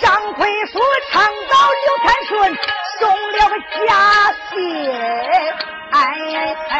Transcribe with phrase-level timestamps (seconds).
[0.00, 0.80] 上奎叔
[1.12, 2.32] 唱到刘天顺
[2.98, 3.02] 送
[3.32, 3.54] 了个
[3.86, 3.90] 家
[4.50, 4.54] 信，
[5.92, 5.94] 哎
[6.70, 6.72] 哎，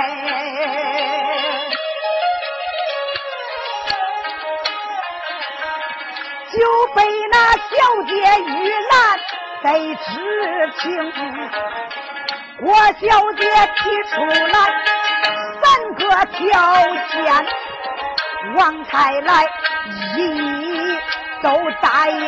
[6.52, 6.56] 就
[6.94, 6.98] 被
[7.30, 7.70] 那小
[8.08, 8.12] 姐
[8.42, 8.52] 遇
[8.90, 8.92] 难
[9.62, 10.04] 得知
[10.80, 10.82] 情。
[12.64, 13.04] 我小
[13.34, 13.44] 姐
[13.76, 14.56] 提出来
[15.60, 15.62] 三
[15.96, 16.02] 个
[16.32, 16.40] 条
[17.12, 17.20] 件，
[18.54, 19.44] 王太来
[20.16, 20.18] 一
[21.42, 21.46] 都
[21.82, 22.18] 答应，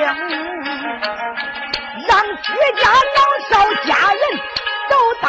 [2.06, 2.52] 让自
[2.82, 2.84] 家
[3.16, 3.52] 老少
[3.86, 4.20] 家人
[4.90, 5.26] 都带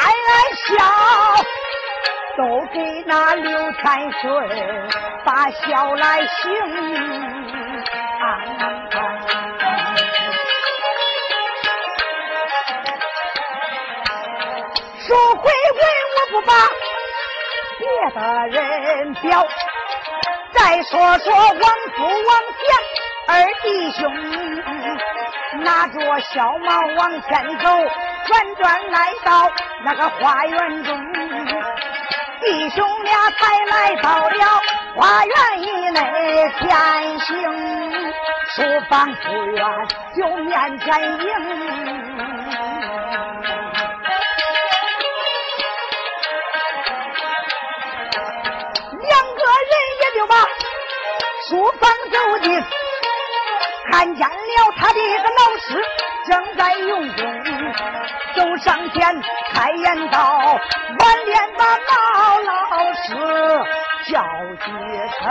[0.67, 0.75] 笑，
[2.35, 2.41] 都
[2.73, 4.25] 给那刘天顺
[5.23, 7.56] 把笑来行。
[15.07, 15.81] 说回文
[16.15, 16.51] 我不把
[17.79, 18.19] 别的
[18.49, 19.47] 人表，
[20.51, 21.61] 再说说王
[21.95, 22.29] 夫王
[22.59, 22.67] 祥
[23.29, 23.31] 二
[23.63, 24.01] 弟兄，
[25.63, 27.69] 拿着小帽往前走，
[28.25, 29.49] 转转来到
[29.85, 30.99] 那个花园中，
[32.41, 34.61] 弟兄俩才来到了
[34.93, 36.01] 花园以内，
[36.59, 38.13] 前行
[38.55, 39.65] 书房不远
[40.17, 41.66] 就面前迎。
[52.17, 52.49] 走进，
[53.91, 55.67] 看见了他的一个老师
[56.25, 57.15] 正在用功，
[58.35, 59.21] 走上前
[59.53, 60.19] 开言道
[60.97, 63.05] ：“晚年把毛老师
[64.11, 64.23] 叫
[64.65, 64.65] 几
[65.19, 65.21] 声。”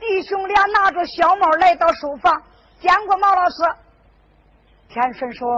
[0.00, 2.42] 弟兄俩拿着小帽来到书房，
[2.80, 3.56] 见过毛老师。
[4.88, 5.48] 天顺说：“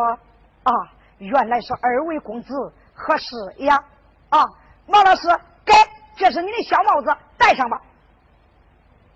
[0.64, 0.72] 啊，
[1.18, 2.54] 原来是二位公子，
[2.94, 3.82] 何事呀？
[4.28, 4.46] 啊，
[4.86, 5.26] 毛老师，
[5.64, 5.72] 给，
[6.16, 7.80] 这是你的小帽子。”戴上吧，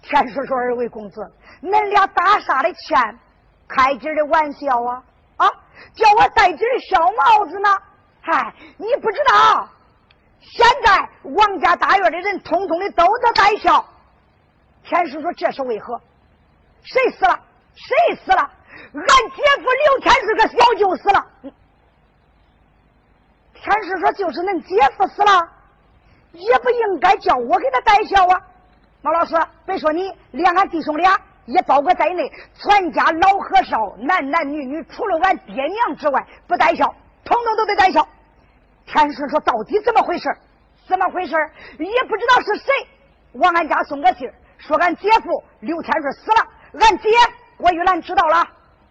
[0.04, 1.32] 天叔叔：“二位公子，
[1.62, 3.18] 恁俩打啥的钱？
[3.66, 5.02] 开今儿的玩笑啊！
[5.38, 5.50] 啊，
[5.94, 7.68] 叫我戴今儿小帽子呢？
[8.20, 9.68] 嗨，你不知道，
[10.40, 13.84] 现在王家大院的人通通的都得戴孝。
[14.82, 15.98] 天叔叔：“这是为何？
[16.82, 17.40] 谁死了？
[17.74, 18.50] 谁死了？
[18.92, 21.26] 俺姐夫刘天顺个小舅死了。
[23.54, 25.48] 天叔说：“就是恁姐夫死了。”
[26.32, 28.42] 也不应该叫我给他戴孝啊！
[29.04, 29.36] 毛老师，
[29.66, 31.14] 别说你，连俺弟兄俩
[31.44, 36.86] 也包括在内，全家老和少，男男女女，除了俺爹娘之外，不带孝，
[37.22, 38.08] 统统都得带孝。
[38.86, 40.34] 天顺说：“到底怎么回事？
[40.88, 41.36] 怎么回事？
[41.78, 42.72] 也不知道是谁
[43.32, 46.80] 往俺家送个信说俺姐夫刘天顺死了。
[46.80, 47.10] 俺姐
[47.58, 48.42] 郭玉兰知道了，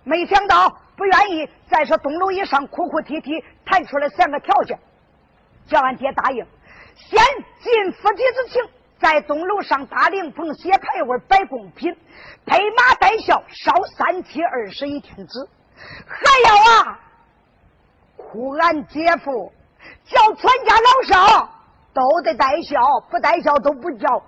[0.03, 1.49] 没想到不愿意。
[1.67, 4.77] 再说东楼以上哭哭啼啼，谈出来三个条件，
[5.67, 6.45] 叫俺爹答应。”
[6.95, 7.19] 先
[7.63, 8.63] 尽夫妻之情，
[9.03, 11.93] 在东楼上搭灵棚、写牌位、摆贡品，
[12.45, 15.45] 配马带孝，烧三七二十一天纸，
[16.07, 16.99] 还要啊，
[18.15, 19.51] 哭俺姐夫，
[20.05, 21.49] 叫全家老少
[21.93, 24.23] 都得带孝，不带孝都不叫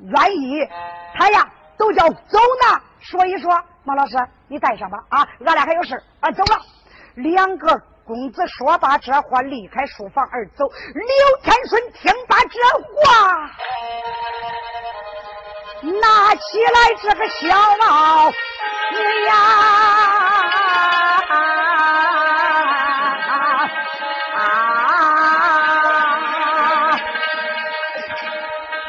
[0.00, 0.68] 愿意，
[1.14, 2.82] 他呀都叫走呢。
[3.00, 3.50] 说一说，
[3.82, 4.14] 马老师，
[4.46, 6.60] 你带上吧啊，俺俩还有事啊，走了，
[7.14, 7.82] 两个。
[8.12, 10.68] 公子说罢这话，离开书房而走。
[10.92, 11.02] 刘
[11.42, 12.60] 天顺听罢这
[12.92, 13.50] 话，
[15.98, 17.48] 拿起来这个小
[17.78, 18.36] 帽子
[19.26, 19.32] 呀，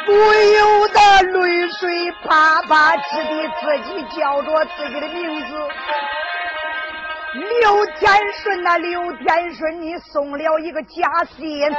[0.06, 5.70] 不由得泪水啪啪直地，自己叫着自己的名字。
[7.34, 11.76] 刘天顺呐，刘天顺，你送了一个假信，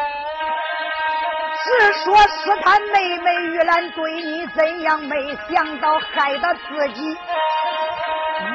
[1.64, 7.16] 只说是他妹妹玉兰对你怎样，没想到害得自己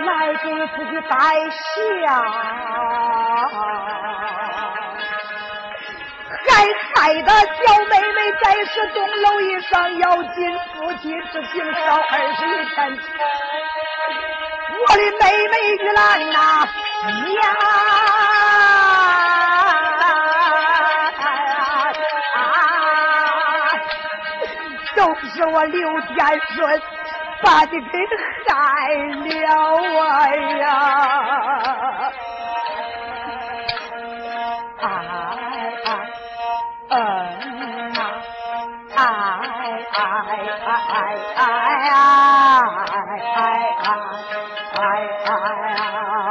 [0.06, 1.16] 来给自己带
[1.50, 1.76] 笑。
[6.42, 6.48] 还
[6.94, 13.00] 害得小妹妹在十钟楼以上要进夫妻之情少二十一天。
[14.88, 16.00] 我的妹妹玉兰
[16.32, 16.38] 呐，
[17.36, 17.44] 呀，
[24.96, 26.16] 都是我刘天
[26.56, 26.82] 顺
[27.44, 27.98] 把你给
[28.48, 28.56] 害
[29.26, 29.30] 了
[30.02, 30.28] 啊
[30.58, 31.00] 呀！
[44.80, 44.86] 哎，
[45.26, 46.29] 哎，哎。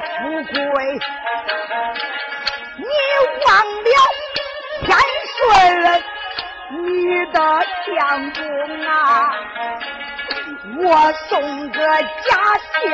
[0.00, 1.00] 富贵，
[2.76, 2.84] 你
[3.46, 3.48] 忘
[3.84, 3.90] 了
[4.82, 4.88] 天
[5.36, 5.38] 顺
[6.70, 6.78] 你
[7.26, 7.36] 的
[7.84, 7.88] 相
[8.32, 8.40] 公
[8.86, 8.88] 啊！
[10.82, 11.30] 我送
[11.70, 12.30] 个家
[12.80, 12.90] 信，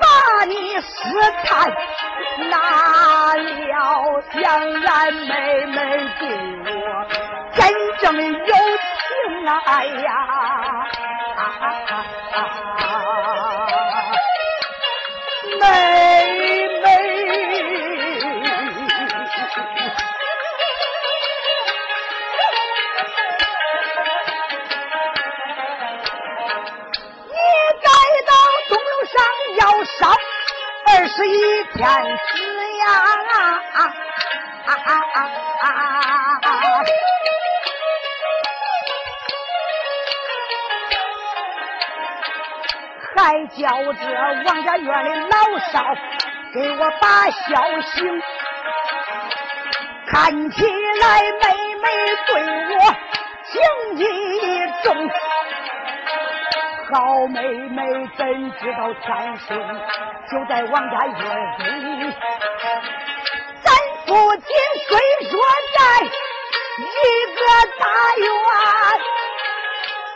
[0.00, 0.04] 把
[0.44, 0.88] 你试
[1.44, 1.48] 探，
[2.50, 2.54] 拿
[3.36, 4.38] 了想
[4.82, 5.76] 俺妹妹
[6.18, 6.22] 对
[6.74, 6.76] 我？
[7.54, 7.58] 真
[7.98, 9.48] 正有情啊！
[9.66, 10.08] 哎呀，
[15.60, 15.66] 妹
[16.80, 16.86] 妹，
[27.28, 27.36] 你
[27.82, 27.88] 该
[28.26, 28.32] 到
[28.68, 29.14] 东楼上
[29.58, 29.98] 要烧
[30.86, 31.30] 二十一
[31.74, 31.78] 天
[32.26, 32.32] 纸
[32.78, 33.19] 呀！
[43.22, 44.02] 还叫这
[44.46, 45.94] 王家院的老少
[46.54, 48.22] 给我把孝行，
[50.06, 51.42] 看起来妹
[51.74, 51.84] 妹
[52.26, 52.30] 对
[52.70, 52.80] 我
[53.44, 53.60] 情
[53.98, 54.00] 意
[54.82, 55.10] 重，
[56.90, 59.48] 好妹妹怎知道天顺
[60.30, 61.20] 就在王家院
[62.00, 62.14] 里？
[63.62, 63.68] 咱
[64.06, 64.46] 父亲
[64.88, 64.98] 虽
[65.28, 65.32] 说
[65.76, 66.08] 在一
[67.36, 67.40] 个
[67.78, 67.84] 大
[68.16, 68.28] 院。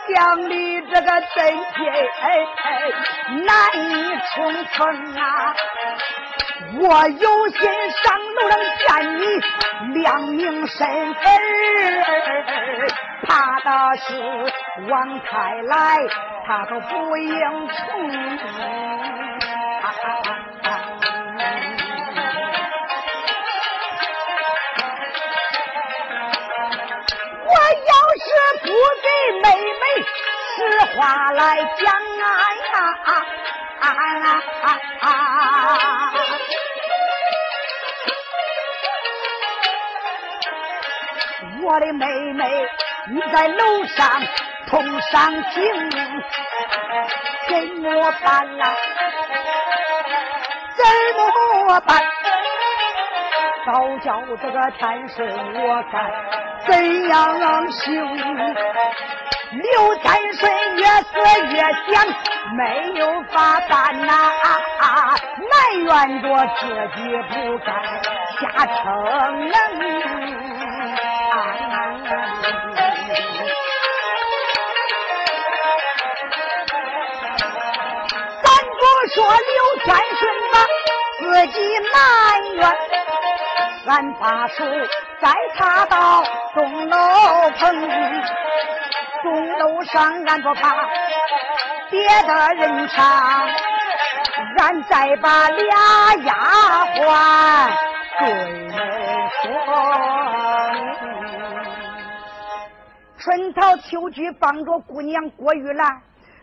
[0.07, 1.39] 乡里这个真
[2.21, 2.25] 哎，
[3.45, 3.49] 难
[3.91, 3.93] 以
[4.35, 4.35] 重
[4.65, 5.23] 逢啊！
[6.77, 7.61] 我有心
[8.03, 8.87] 上楼能见
[9.19, 9.23] 你
[9.95, 11.25] 亮明身份
[13.27, 14.07] 怕的是
[14.89, 15.33] 王太
[15.63, 15.99] 来，
[16.47, 17.75] 他都不应从。
[27.47, 27.53] 我
[27.91, 28.27] 要是
[28.63, 28.67] 不
[29.03, 29.07] 给
[29.43, 29.45] 妹
[30.57, 30.61] 实
[30.97, 31.93] 话来讲
[32.23, 32.25] 啊
[32.73, 32.75] 呀，
[41.63, 42.45] 我的妹妹
[43.11, 44.23] 你在楼上
[44.69, 45.91] 痛伤情，
[47.49, 48.65] 怎么办呐？
[50.77, 50.85] 怎
[51.17, 51.91] 么办？
[53.67, 55.95] 早叫这个天神我该。
[56.67, 57.93] 怎样行？
[59.55, 61.13] 刘天顺越思
[61.51, 62.05] 越想，
[62.57, 64.11] 没有法办呐，
[65.39, 65.87] 埋怨
[66.23, 66.27] 着
[66.59, 66.99] 自己
[67.31, 67.69] 不该
[68.41, 68.83] 下逞
[69.49, 69.53] 能。
[78.43, 78.81] 咱不
[79.15, 79.87] 说刘天
[80.19, 80.55] 顺吧，
[81.21, 81.57] 自己
[81.93, 81.95] 埋
[82.57, 82.61] 怨，
[83.87, 84.65] 俺把手。
[85.23, 86.97] 再查到钟楼
[87.59, 87.65] 棚，
[89.25, 90.77] 钟楼上俺不怕
[91.91, 93.47] 别的人差，
[94.59, 97.71] 俺再把俩丫鬟
[98.19, 98.29] 对
[99.41, 99.43] 说。
[103.17, 105.89] 春桃秋菊帮着姑娘郭玉兰，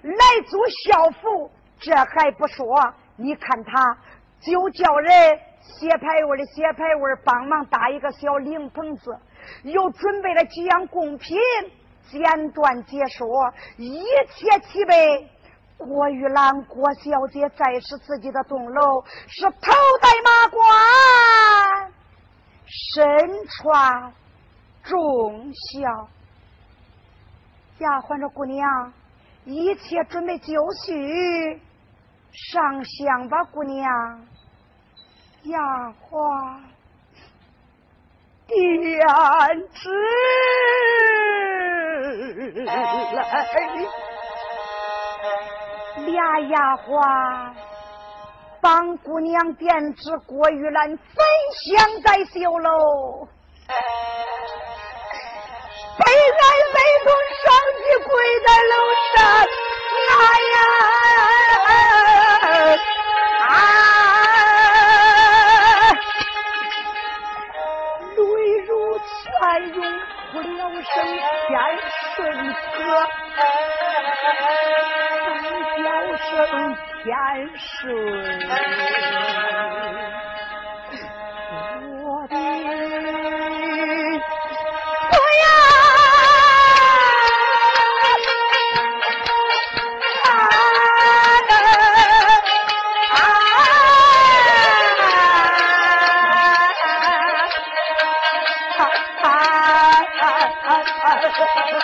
[0.02, 2.66] 来租校服，这还不说，
[3.16, 3.96] 你看他
[4.40, 9.16] 就叫人写牌位的写牌位，帮忙搭一个小灵棚子，
[9.66, 11.38] 又准备了几样贡品，
[12.12, 13.26] 简短解说，
[13.78, 14.04] 一
[14.36, 15.30] 切齐备。
[15.78, 21.92] 郭玉兰，郭小姐再是自己的栋楼，是头戴马冠，
[22.68, 24.14] 身穿
[24.84, 26.08] 重孝。
[27.80, 28.94] 丫鬟说：“姑娘，
[29.46, 30.54] 一切准备就
[30.86, 31.60] 绪，
[32.32, 34.22] 上香吧，姑娘。”
[35.46, 36.60] 丫鬟
[38.46, 39.90] 点纸
[42.66, 42.70] 来。
[46.06, 47.54] 俩丫鬟
[48.62, 50.98] 帮姑娘点纸，郭玉兰分
[51.66, 53.28] 享在绣楼，
[55.98, 56.44] 悲哀
[56.74, 57.46] 悲痛上
[57.78, 58.10] 去跪
[58.46, 58.74] 在楼
[59.14, 59.20] 上，
[60.10, 60.22] 哎
[60.54, 60.56] 呀，
[63.48, 63.52] 啊，
[68.16, 68.22] 泪
[68.66, 69.06] 如泉
[69.76, 69.78] 涌，
[70.32, 71.04] 哭了声
[71.48, 71.60] 天
[72.16, 72.82] 顺歌。
[77.04, 77.90] 天顺，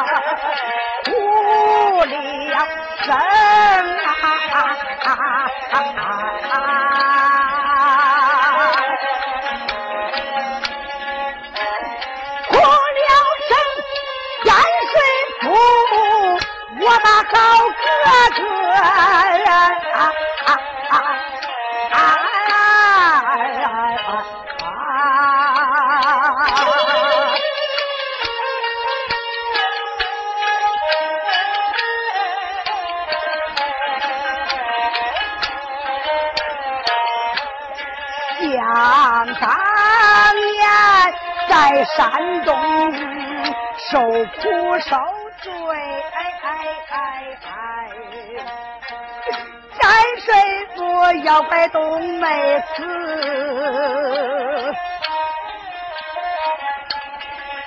[2.06, 2.58] 天
[3.04, 3.16] 顺，
[16.80, 16.90] 我
[41.60, 42.10] 在山
[42.46, 42.56] 东
[43.90, 44.48] 受苦
[44.78, 44.96] 受
[45.42, 45.52] 罪，
[46.14, 46.48] 哎哎
[46.88, 46.96] 哎
[47.44, 47.48] 哎
[49.78, 49.80] 山
[50.20, 50.32] 水
[50.74, 50.80] 府
[51.22, 52.26] 要拜冬梅
[52.74, 52.82] 子，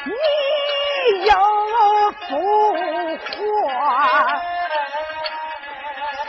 [0.05, 0.11] 你
[1.27, 1.31] 有
[2.27, 2.31] 复
[2.73, 3.29] 活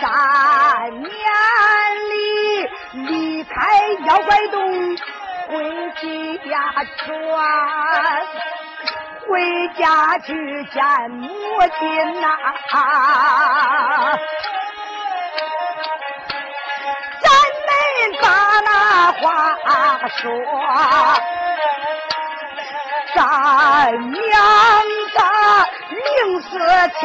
[0.00, 0.04] 三
[1.00, 1.08] 年
[2.10, 2.12] 里
[3.08, 3.52] 离开
[4.04, 4.73] 妖怪洞。
[6.04, 7.08] 回家转，
[9.26, 10.28] 回家去
[10.64, 11.30] 见母
[11.78, 12.28] 亲呐！
[17.22, 17.26] 咱
[17.64, 17.70] 们
[18.20, 18.26] 把
[18.60, 18.68] 那
[19.12, 19.24] 话
[20.18, 20.28] 说，
[23.14, 23.16] 咱
[24.10, 24.22] 娘
[25.14, 25.18] 的
[25.88, 25.96] 临
[26.42, 26.48] 死
[27.00, 27.02] 前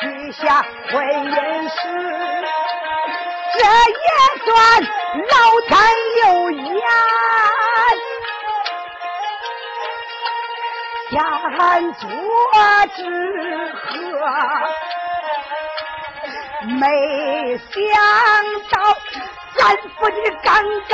[0.32, 0.42] 下
[0.90, 1.36] 婚姻
[1.68, 1.78] 誓，
[3.56, 3.58] 这
[4.00, 4.08] 也
[4.44, 4.50] 算
[5.28, 5.32] 老
[5.68, 5.70] 天
[6.24, 6.74] 有眼。
[11.10, 11.20] 眼
[11.58, 11.98] 看着
[12.94, 12.98] 只
[13.74, 13.84] 合
[16.78, 17.68] 没想
[18.70, 18.74] 到
[19.56, 20.48] 咱伏的刚
[20.88, 20.92] 刚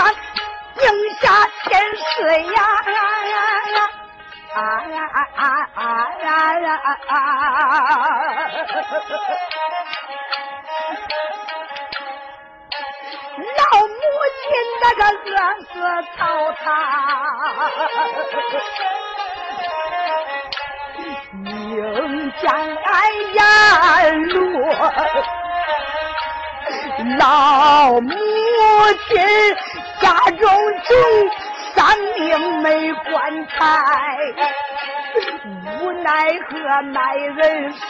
[0.80, 0.85] 应
[1.20, 1.25] 下
[1.64, 1.68] 天
[2.14, 2.58] 水呀
[4.54, 5.42] 啊啊啊啊啊
[5.75, 5.80] 啊
[6.23, 6.28] 啊
[6.64, 7.18] 啊啊啊
[13.37, 13.94] 老母
[14.40, 14.44] 亲
[14.80, 15.68] 那个热死
[16.16, 16.20] 糟
[16.52, 16.64] 蹋。
[21.45, 22.45] 应将
[22.85, 22.93] 俺
[23.35, 23.38] 阎
[24.29, 24.37] 罗。
[27.19, 28.11] 老母
[29.09, 29.15] 亲
[30.00, 30.41] 家中
[30.85, 30.88] 穷，
[31.75, 31.76] 三
[32.19, 33.55] 命没棺材，
[35.81, 36.11] 无奈
[36.49, 37.83] 何卖人参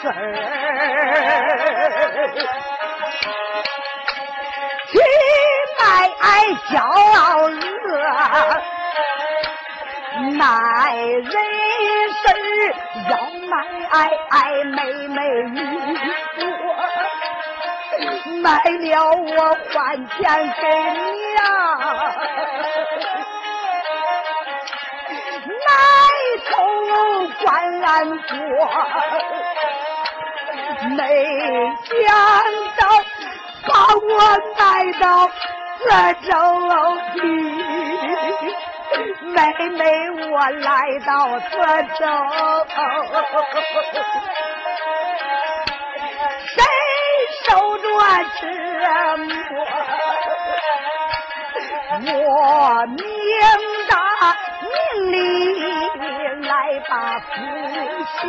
[4.89, 4.95] 去
[5.79, 5.81] 卖
[6.71, 7.59] 骄傲乐，
[10.37, 10.41] 卖
[10.97, 11.33] 人
[13.11, 13.13] 要
[13.49, 13.53] 买
[13.91, 13.95] 爱
[14.31, 14.77] 爱妹
[15.09, 15.19] 妹
[15.53, 15.59] 你
[16.43, 16.47] 我，
[18.43, 20.19] 买了我还钱
[20.61, 20.65] 给
[21.13, 21.45] 你、啊，
[25.47, 25.59] 买
[26.51, 26.53] 头
[27.45, 27.45] 关
[27.83, 27.87] 俺，
[30.97, 31.01] 没
[31.91, 32.05] 想
[32.77, 32.81] 到
[33.69, 34.11] 把我
[34.57, 34.61] 带
[35.01, 35.05] 到
[35.85, 35.87] 这
[36.29, 36.31] 周
[37.15, 37.17] 地。
[39.23, 39.37] 妹
[39.71, 39.81] 妹
[40.31, 40.71] 我来
[41.07, 41.55] 到这
[41.99, 42.05] 州。
[47.45, 47.85] 受着
[48.41, 48.43] 折
[49.19, 49.25] 磨，
[52.13, 52.99] 我命
[53.89, 53.95] 大
[54.63, 55.17] 命里
[56.49, 56.51] 来
[56.89, 57.25] 把福
[58.19, 58.25] 享，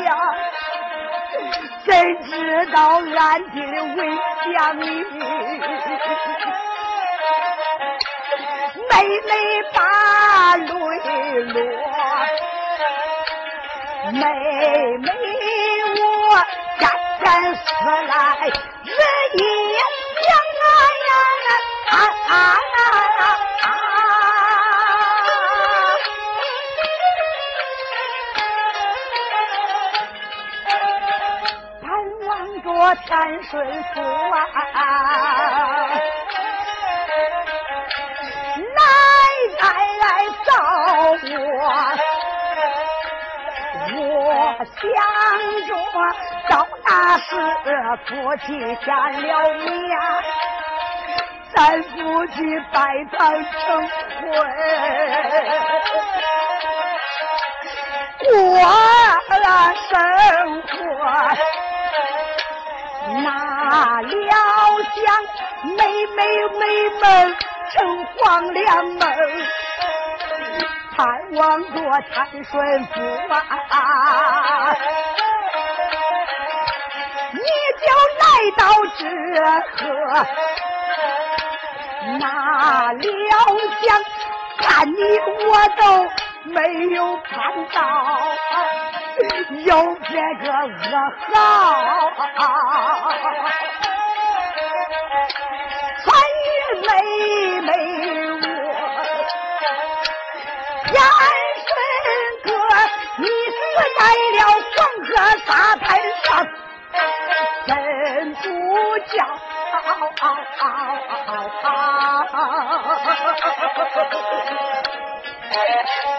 [1.86, 1.90] 怎
[2.24, 2.32] 知
[2.68, 2.78] 道
[3.18, 3.56] 俺爹
[3.96, 3.98] 为
[4.54, 4.86] 将女，
[8.98, 9.32] 妹妹
[9.74, 10.66] 把泪
[11.44, 11.56] 落，
[14.12, 14.22] 妹
[14.98, 15.08] 妹
[15.94, 16.02] 我
[16.80, 16.82] 沾
[17.24, 17.62] 沾思
[18.08, 18.12] 来。
[18.84, 18.90] 这
[19.34, 19.40] 一
[20.24, 20.28] 想
[20.64, 20.66] 啊
[21.06, 21.10] 呀
[21.92, 21.94] 啊
[22.28, 22.34] 啊
[23.62, 23.70] 啊！
[31.84, 31.86] 盼
[32.26, 32.28] 望
[32.64, 32.66] 着
[33.06, 33.08] 天
[33.44, 33.54] 顺
[33.94, 33.96] 福
[34.74, 34.76] 啊，
[41.24, 41.40] 我。
[43.90, 44.00] 我
[44.60, 44.84] 想
[45.68, 45.70] 着
[46.50, 46.54] 到
[46.84, 46.88] 那
[47.20, 47.30] 时
[48.06, 48.08] 夫
[48.46, 48.46] 妻
[48.84, 48.88] 见
[49.24, 49.90] 了面，
[51.56, 51.94] 咱夫
[52.28, 52.36] 妻
[52.74, 52.78] 拜
[53.18, 53.58] 堂成
[54.20, 54.28] 婚，
[58.20, 58.30] 过
[59.40, 59.46] 了
[59.90, 59.92] 生
[60.64, 60.70] 活，
[63.24, 63.26] 哪
[64.02, 64.16] 料
[64.96, 64.98] 想
[65.76, 66.18] 妹妹
[66.60, 66.62] 美
[67.02, 67.04] 梦
[67.72, 67.76] 成
[68.18, 68.18] 黄
[68.54, 69.02] 粱梦。
[70.98, 71.06] 盼
[71.36, 72.92] 望着天顺福
[73.30, 74.76] 啊，
[77.34, 77.40] 你
[77.84, 77.86] 就
[78.18, 78.26] 来
[78.58, 78.62] 到
[78.98, 79.00] 这
[79.78, 79.78] 河，
[82.18, 82.20] 哪
[82.94, 83.06] 料
[83.80, 83.86] 想
[84.58, 84.98] 看你
[85.46, 85.82] 我都
[86.46, 86.58] 没
[86.96, 87.30] 有看
[87.76, 87.78] 到，
[89.66, 89.70] 有
[90.10, 90.12] 这
[90.44, 90.86] 个噩
[91.32, 91.36] 耗，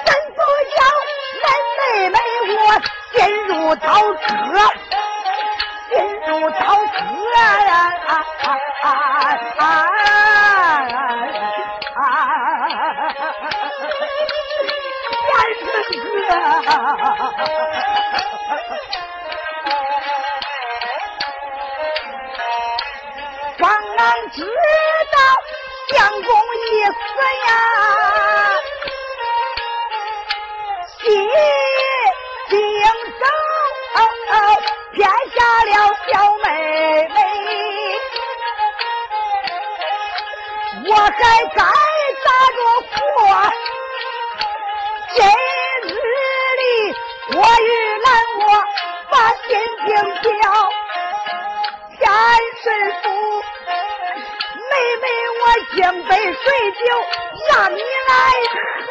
[0.05, 0.39] 真不
[0.75, 0.77] 叫
[1.45, 2.17] 俺妹妹
[2.57, 2.59] 我
[3.13, 4.57] 陷入刀割，
[5.91, 5.93] 陷
[6.27, 6.99] 入刀割
[7.45, 8.11] 啊！
[16.89, 18.38] 光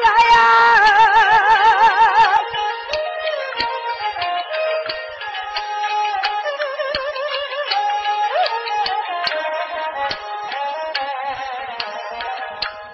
[0.08, 0.38] 呀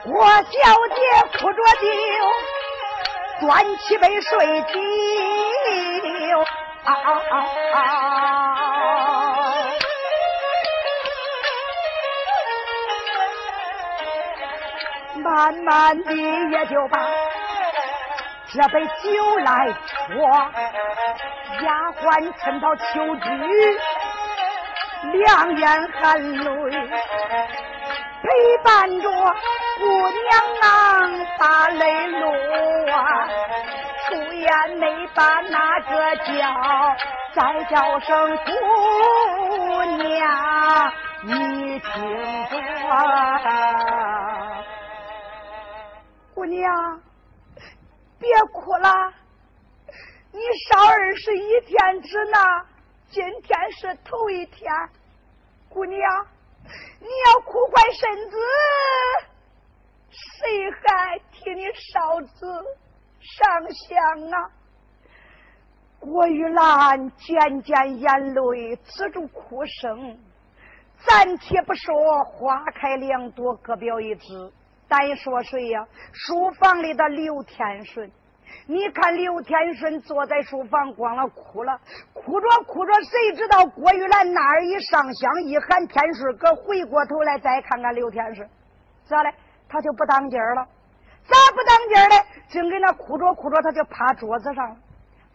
[0.06, 1.02] 我小姐
[1.40, 2.54] 哭着就。
[3.44, 4.80] 端起杯水酒，
[15.24, 17.00] 慢慢的也就把
[18.52, 19.74] 这杯酒来
[20.10, 20.16] 喝，
[21.64, 23.80] 丫鬟趁到秋菊，
[25.14, 26.90] 两眼含泪，
[28.22, 28.28] 陪
[28.64, 29.10] 伴着
[29.80, 30.30] 姑娘
[30.62, 30.66] 啊
[31.40, 32.22] 把泪落，
[34.08, 36.32] 出言没把那个叫，
[37.34, 40.92] 再叫声姑娘，
[41.24, 41.90] 你听
[42.50, 42.54] 着。
[46.44, 47.02] 姑娘，
[48.20, 49.14] 别哭了，
[50.34, 52.38] 你少二十一天之呢，
[53.10, 54.70] 今天是头一天。
[55.70, 56.02] 姑娘，
[57.00, 58.38] 你要哭坏身子，
[60.10, 62.46] 谁还替你烧纸
[63.22, 64.52] 上香啊？
[65.98, 70.20] 郭玉兰渐渐眼泪止住哭声，
[71.08, 74.52] 暂且不说花开两朵，各表一枝。
[74.94, 75.88] 再说谁呀？
[76.12, 78.12] 书房里的刘天顺，
[78.68, 81.80] 你看刘天顺坐在书房，光了哭了，
[82.14, 88.48] 哭着哭着，谁知道郭玉兰那儿一上香，一喊天顺，哥回过头来再看看刘天顺，
[89.10, 89.34] 咋嘞？
[89.68, 90.68] 他就不当劲儿了，
[91.24, 92.44] 咋不当劲儿嘞？
[92.50, 94.78] 正跟那哭着哭着，他就趴桌子上，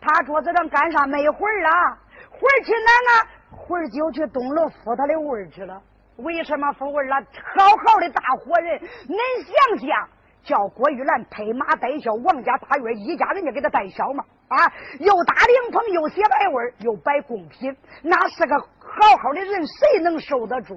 [0.00, 1.04] 趴桌子上干啥？
[1.08, 1.98] 没魂儿啊，
[2.30, 3.26] 魂儿去哪啊？
[3.50, 5.82] 魂儿就去东楼敷他的位儿去了。
[6.18, 7.16] 为什么富贵了？
[7.54, 10.08] 好好的大活人，恁想想，
[10.42, 14.24] 叫郭玉兰拍马带孝，王家大院一家人家给他带孝嘛？
[14.48, 20.74] 啊，又打灵棚，又写白文，又摆贡品，那是个好好的人，谁能受得住？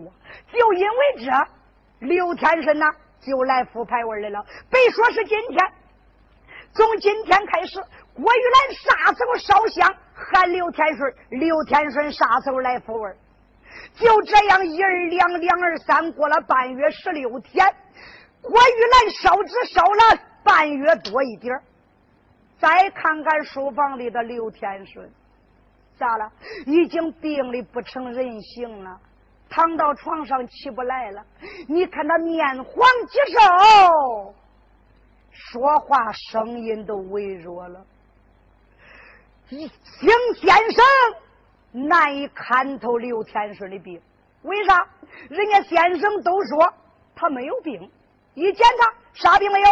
[0.51, 2.85] 就因为这，刘天顺呐，
[3.19, 4.45] 就来复牌位来了。
[4.69, 5.65] 别说是今天，
[6.73, 7.79] 从今天开始，
[8.13, 13.15] 郭玉兰啥时候烧香喊刘天顺，刘天顺啥时候来复文。
[13.95, 17.65] 就这样，一儿两，两儿三，过了半月十六天，
[18.41, 21.61] 郭玉兰烧纸烧了半月多一点
[22.59, 25.09] 再看看书房里的刘天顺，
[25.97, 26.31] 咋了？
[26.65, 28.99] 已经病的不成人形了，
[29.49, 31.23] 躺到床上起不来了。
[31.67, 34.33] 你看他面黄肌瘦，
[35.31, 37.85] 说话声音都微弱了。
[39.49, 40.83] 邢先生。
[41.71, 44.01] 难以看透刘天顺的病，
[44.43, 44.87] 为啥？
[45.29, 46.73] 人家先生都说
[47.15, 47.89] 他没有病，
[48.33, 49.67] 一检查啥病没有？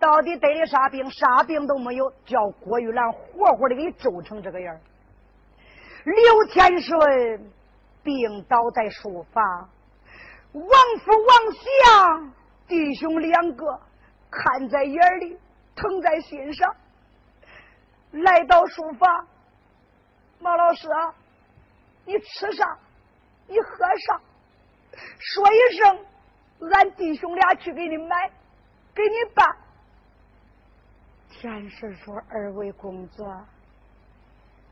[0.00, 1.10] 到底得的啥病？
[1.10, 4.76] 啥病都没有，叫郭玉兰活活的给皱成这个样
[6.04, 7.50] 刘天顺
[8.02, 9.68] 病倒在书房，
[10.52, 12.32] 王父王祥
[12.66, 13.80] 弟兄两个
[14.30, 15.38] 看在眼里，
[15.76, 16.74] 疼在心上，
[18.10, 19.26] 来到书房。
[20.40, 20.88] 马老师，
[22.04, 22.78] 你吃啥，
[23.46, 24.20] 你喝啥，
[25.18, 26.06] 说一声，
[26.70, 28.30] 俺弟兄俩去给你买，
[28.94, 29.46] 给你办。
[31.30, 33.24] 天师说：“二位公子，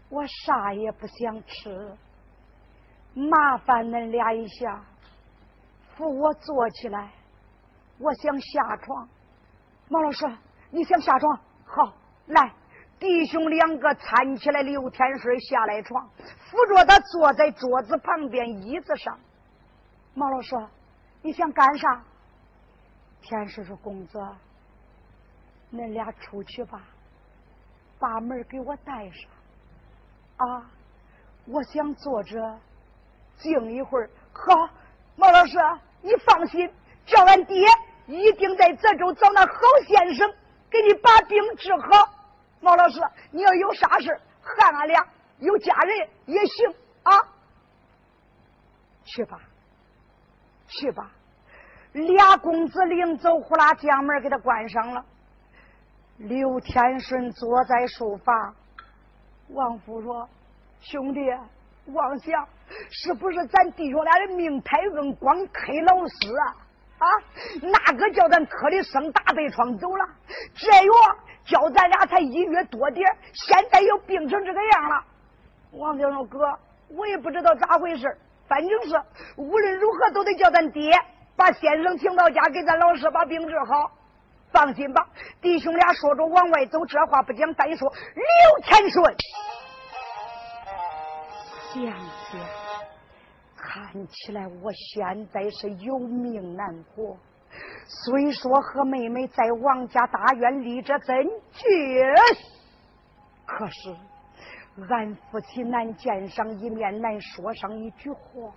[0.09, 1.97] 我啥也不想吃，
[3.15, 4.85] 麻烦恁俩一下，
[5.95, 7.11] 扶我坐起来，
[7.99, 9.09] 我想下床。”
[9.89, 10.27] 马老师，
[10.71, 11.41] 你想下床？
[11.65, 11.93] 好，
[12.27, 12.53] 来。
[12.99, 16.09] 弟兄两个搀起来刘天顺下来床，
[16.47, 19.19] 扶着他坐在桌子旁边椅子上。
[20.15, 20.57] 毛老师，
[21.21, 22.03] 你想干啥？
[23.21, 24.19] 天顺说：“公子，
[25.73, 26.81] 恁俩出去吧，
[27.99, 29.29] 把门给我带上。
[30.37, 30.71] 啊，
[31.45, 32.59] 我想坐着
[33.37, 34.09] 静一会儿。
[34.33, 34.71] 好，
[35.17, 35.59] 毛老师，
[36.01, 36.71] 你放心，
[37.05, 37.67] 叫俺爹
[38.07, 39.53] 一定在泽州找那好
[39.87, 40.33] 先生，
[40.71, 42.13] 给你把病治好。”
[42.61, 45.07] 毛老师，你要有啥事喊俺俩，
[45.39, 47.13] 有家人也行啊。
[49.05, 49.41] 去吧，
[50.67, 51.11] 去吧。
[51.93, 55.05] 俩公子领走，呼啦将门给他关上了。
[56.19, 58.55] 刘天顺坐在书房，
[59.49, 60.29] 王福说
[60.81, 61.21] ：“兄弟，
[61.87, 62.49] 王祥，
[62.91, 66.66] 是不是咱弟兄俩的命太硬，光开老师啊？
[66.99, 67.07] 啊，
[67.63, 70.05] 哪个叫咱磕的生大背疮走了？
[70.55, 70.93] 这药。”
[71.47, 75.05] 叫咱俩才一月多点现在又病成这个样了。
[75.71, 76.39] 王彪说：“哥，
[76.89, 79.01] 我也不知道咋回事反正是
[79.37, 80.91] 无论如何都得叫咱爹
[81.37, 83.93] 把先生请到家，给咱老师把病治好。
[84.53, 85.07] 放心吧，
[85.41, 88.25] 弟兄俩说着往外走，这话不讲，单说刘
[88.65, 89.17] 天顺，
[91.75, 91.85] 想
[92.33, 92.41] 想，
[93.77, 97.17] 看起来我现在是有命难活。”
[97.87, 101.65] 虽说和妹妹在王家大院立着真近，
[103.45, 103.95] 可是
[104.89, 108.53] 俺夫妻难见上一面，难说上一句话。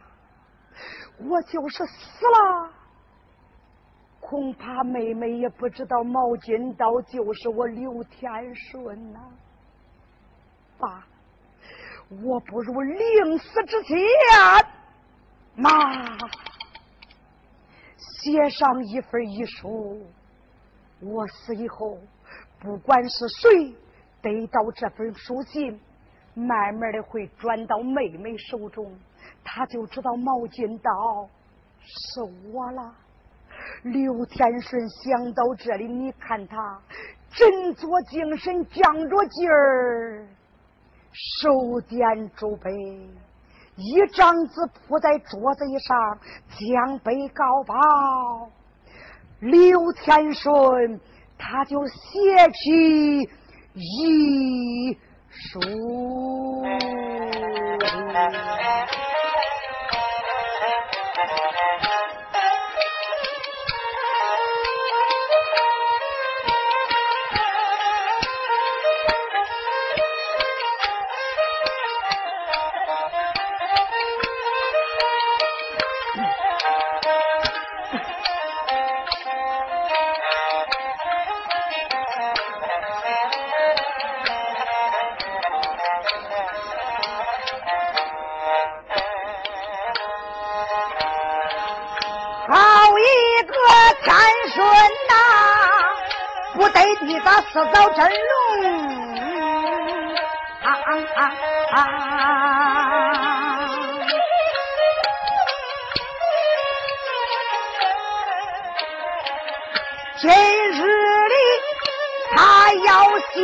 [1.19, 2.71] 我就是死了，
[4.19, 9.19] 恐怕妹妹也不知道毛巾刀就是我刘天顺呐。
[10.77, 11.05] 爸，
[12.23, 13.97] 我不如临死之前，
[15.55, 16.17] 妈
[17.97, 20.05] 写上一份遗书。
[21.01, 21.97] 我死以后，
[22.59, 23.73] 不管是谁
[24.21, 25.79] 得到这份书信，
[26.33, 28.93] 慢慢的会转到妹妹手中，
[29.43, 31.29] 她就知道毛巾刀
[31.81, 32.93] 是我了。
[33.83, 36.81] 刘天顺想到这里，你看他
[37.29, 40.27] 振作精神，犟着劲儿，
[41.13, 42.71] 手点竹杯，
[43.79, 46.19] 一张子铺在桌子上，
[46.59, 48.49] 将被告报。
[49.39, 50.99] 刘天顺
[51.37, 51.95] 他就写
[52.53, 53.29] 起
[53.73, 54.97] 遗
[55.29, 55.59] 书。
[96.79, 98.39] 背地打四早真龙，
[100.63, 101.21] 啊啊啊
[101.75, 101.83] 啊！
[110.21, 110.79] 今日
[111.27, 111.35] 里
[112.33, 112.37] 他
[112.73, 112.87] 要
[113.33, 113.35] 写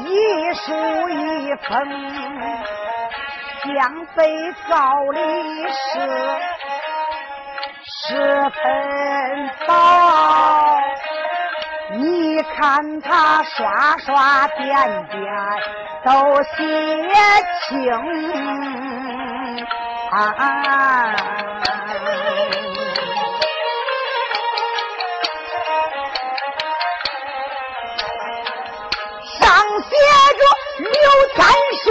[0.00, 0.64] 一书
[1.08, 1.12] 一
[1.66, 1.72] 封，
[3.74, 3.74] 向
[4.14, 4.20] 被
[4.68, 4.74] 告
[5.14, 5.18] 的
[5.72, 5.82] 是
[7.86, 8.12] 十
[8.50, 8.60] 分
[9.66, 9.72] 好。
[11.96, 15.22] 你看他刷刷点点
[16.04, 16.52] 都写
[17.68, 17.70] 清，
[20.10, 21.14] 啊，
[29.38, 29.42] 上
[29.82, 29.94] 写
[30.34, 30.42] 着
[30.78, 30.90] 刘
[31.34, 31.38] 天
[31.84, 31.86] 顺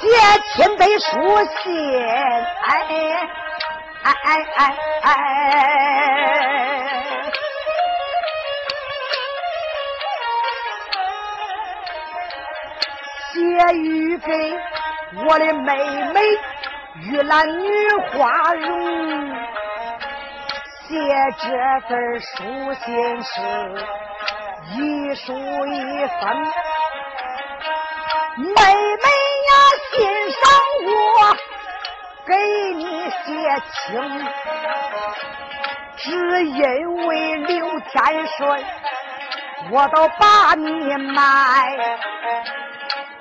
[0.00, 0.02] 写
[0.54, 1.10] 亲笔书
[1.62, 1.70] 信，
[2.62, 2.70] 哎
[4.02, 4.60] 哎哎哎
[5.02, 5.08] 哎。
[13.52, 14.58] 写予给
[15.26, 15.74] 我的妹
[16.14, 16.20] 妹
[17.02, 17.68] 玉兰女
[18.10, 19.30] 花容，
[20.88, 20.96] 写
[21.38, 21.50] 这
[21.86, 23.32] 份书信是
[24.74, 25.34] 一书
[25.66, 26.22] 一封，
[28.38, 29.04] 妹妹
[29.48, 29.52] 呀，
[29.90, 30.40] 欣赏
[30.86, 31.36] 我
[32.26, 32.32] 给
[32.74, 33.20] 你写
[33.70, 34.00] 情，
[35.98, 38.64] 只因为刘天顺，
[39.70, 41.76] 我都把你埋。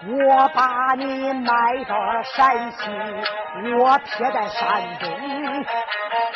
[0.03, 1.51] 我把你卖
[1.87, 2.89] 到山西，
[3.77, 5.07] 我撇在山东，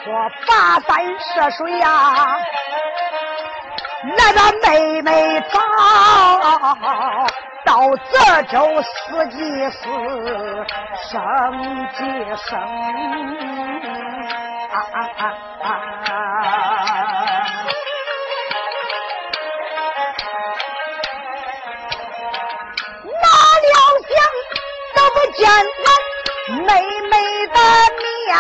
[0.08, 2.38] 我跋山涉水呀，
[4.16, 5.60] 那个妹妹找，
[7.66, 9.82] 到泽州四季寺
[11.10, 11.12] 生
[11.94, 11.98] 几
[12.36, 12.60] 生。
[14.72, 15.22] 啊啊啊
[15.64, 15.68] 啊
[25.34, 25.88] 见俺
[26.64, 26.68] 妹
[27.10, 27.14] 妹
[27.48, 27.58] 的
[28.00, 28.32] 面，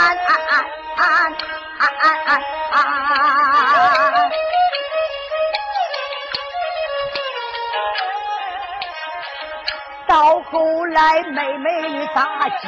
[10.07, 12.23] 到后来妹妹大
[12.61, 12.67] 姐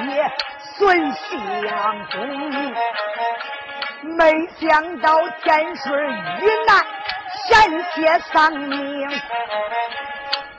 [0.78, 1.28] 孙相
[2.10, 2.18] 公，
[4.18, 5.08] 没想到
[5.44, 5.88] 天顺
[6.42, 6.86] 遇难
[7.48, 7.48] 险
[7.94, 9.10] 些丧命，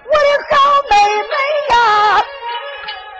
[0.05, 0.57] 我的好
[0.89, 1.33] 妹妹
[1.71, 1.77] 呀！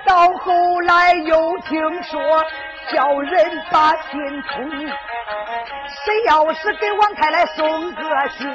[0.09, 2.45] 到后来又听说
[2.91, 4.71] 叫人把信通，
[6.07, 8.49] 谁要是给王太来送个信，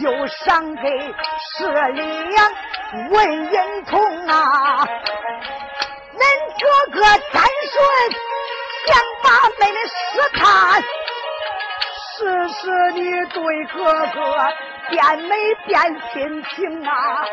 [0.00, 1.14] 就赏给
[1.58, 2.50] 十两
[3.10, 4.88] 纹银铜啊！
[6.14, 6.22] 恁
[6.58, 7.76] 哥哥天顺
[8.86, 9.26] 想把
[9.60, 9.94] 妹妹试
[10.38, 10.82] 探，
[12.16, 14.18] 试试你对哥哥
[14.88, 17.26] 变没变亲情啊！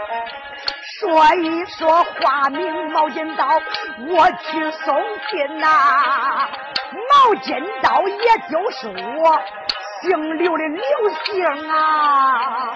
[1.03, 3.61] 说一说化名毛金刀，
[4.07, 6.47] 我去送信呐。
[7.11, 8.17] 毛金刀也
[8.49, 9.37] 就是我
[10.01, 10.81] 姓刘的刘
[11.25, 12.73] 姓啊。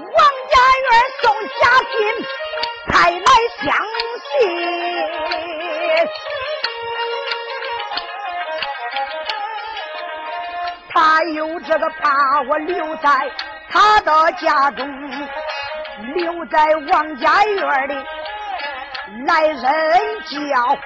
[0.00, 0.16] 王
[0.50, 0.90] 家院
[1.22, 1.22] 送
[1.60, 1.94] 家信，
[2.88, 3.20] 派来
[3.62, 3.64] 相
[4.26, 4.32] 信。
[10.94, 13.30] 他有这个把我留在
[13.70, 14.86] 他的家中，
[16.14, 17.94] 留在王家院里
[19.26, 20.76] 来任教，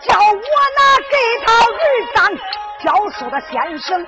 [0.00, 1.76] 叫我那给他儿
[2.14, 2.36] 当
[2.84, 4.06] 教书的先生，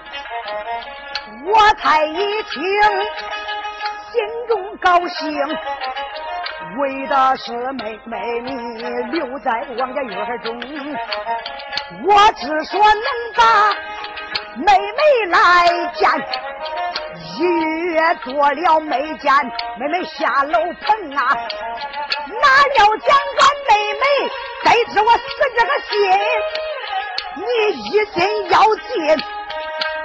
[1.47, 2.63] 我才一听
[4.13, 5.59] 心中高兴。
[6.79, 8.53] 为的是妹妹你
[9.13, 10.61] 留在王家院中，
[12.05, 13.03] 我只说能
[13.35, 13.43] 把
[14.59, 16.09] 妹妹来见，
[17.37, 19.33] 一月做了没见，
[19.79, 21.37] 妹妹下楼棚啊，
[22.41, 24.03] 哪料讲俺妹妹
[24.65, 25.21] 得知我死
[25.57, 25.95] 这个心，
[27.37, 27.47] 你
[27.91, 28.17] 一心
[28.51, 28.87] 要进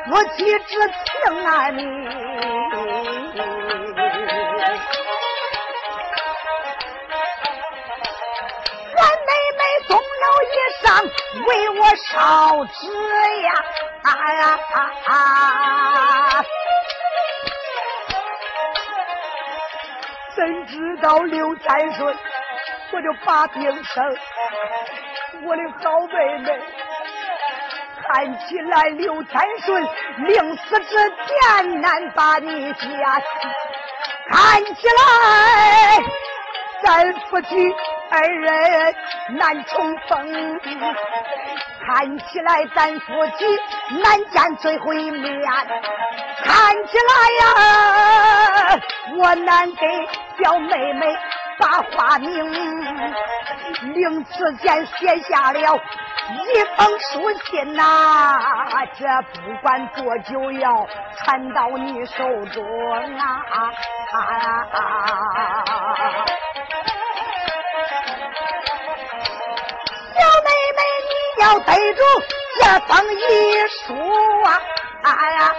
[0.09, 0.69] 夫妻之
[1.05, 1.81] 情啊你。
[10.81, 10.85] 上
[11.45, 12.71] 为我烧纸
[13.43, 13.53] 呀！
[14.03, 15.13] 啊呀啊啊！
[20.35, 22.17] 怎知道刘三顺，
[22.91, 24.17] 我就把病生。
[25.43, 26.59] 我的好妹妹，
[28.07, 29.87] 看起来刘三顺
[30.17, 32.89] 临死之前难把你见，
[34.29, 36.03] 看起来
[36.83, 37.75] 咱夫妻。
[38.13, 38.95] 二人
[39.29, 40.59] 难重逢，
[41.85, 43.05] 看起来咱夫
[43.37, 43.45] 妻
[44.01, 45.41] 难见最后一面。
[46.43, 48.79] 看起来呀，
[49.17, 49.87] 我难给
[50.41, 51.15] 小妹妹
[51.59, 52.51] 把花名，
[53.93, 57.83] 临此前写下了一封书信呐，
[58.97, 59.05] 这
[59.41, 62.63] 不管多久要传到你手中
[63.17, 63.71] 啊！
[71.41, 72.01] 要逮住
[72.59, 73.17] 这封遗
[73.67, 73.95] 书
[74.43, 74.61] 啊！
[75.03, 75.51] 哎呀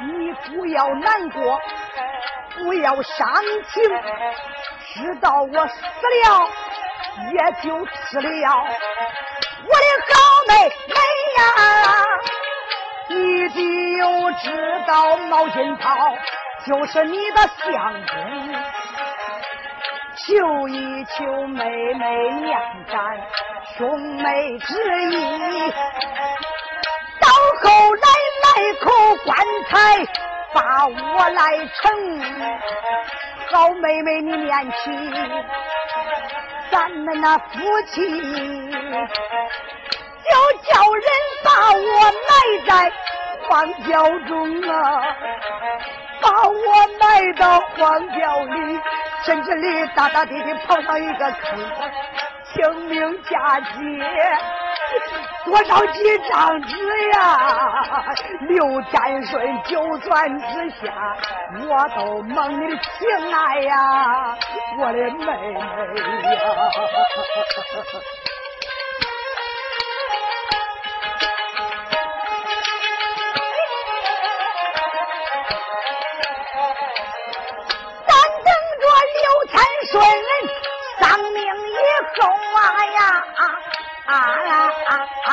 [0.00, 1.58] 你不要难过，
[2.58, 3.32] 不要伤
[3.72, 3.82] 情，
[4.94, 6.50] 知道我死了
[7.30, 8.66] 也就死了。
[9.64, 10.12] 我的好
[10.48, 10.52] 妹
[10.88, 10.94] 妹
[11.38, 11.40] 呀，
[13.08, 13.58] 你就
[14.32, 14.46] 知
[14.86, 15.88] 道毛金涛
[16.66, 17.72] 就是你的相
[18.06, 18.12] 公。
[20.24, 22.56] 求一求妹妹念
[22.88, 22.96] 咱
[23.76, 24.72] 兄妹之
[25.10, 25.72] 意，
[27.20, 27.26] 到
[27.60, 28.06] 后来
[28.44, 28.46] 来
[28.80, 28.86] 口
[29.24, 29.36] 棺
[29.68, 29.72] 材
[30.54, 31.82] 把我来成，
[33.50, 35.10] 好妹妹你念起
[36.70, 38.00] 咱们那夫妻，
[40.30, 40.32] 就
[40.62, 41.04] 叫人
[41.42, 41.84] 把我
[42.28, 42.30] 埋
[42.68, 42.70] 在
[43.48, 43.50] 荒
[43.88, 43.90] 郊
[44.28, 44.30] 中
[44.70, 44.72] 啊，
[46.20, 46.54] 把我
[47.00, 47.02] 埋
[47.34, 48.80] 到荒郊里。
[49.24, 51.58] 甚至里大大滴滴跑上一个坑，
[52.52, 53.68] 清明佳节
[55.44, 56.76] 多少几张纸
[57.10, 58.04] 呀？
[58.48, 61.16] 六天顺九转之下，
[61.68, 64.36] 我都蒙你的情爱呀，
[64.78, 65.54] 我的妹妹
[66.34, 66.40] 呀！
[82.14, 83.00] 以后啊呀
[83.36, 83.42] 啊
[84.06, 84.10] 啊
[85.24, 85.30] 啊！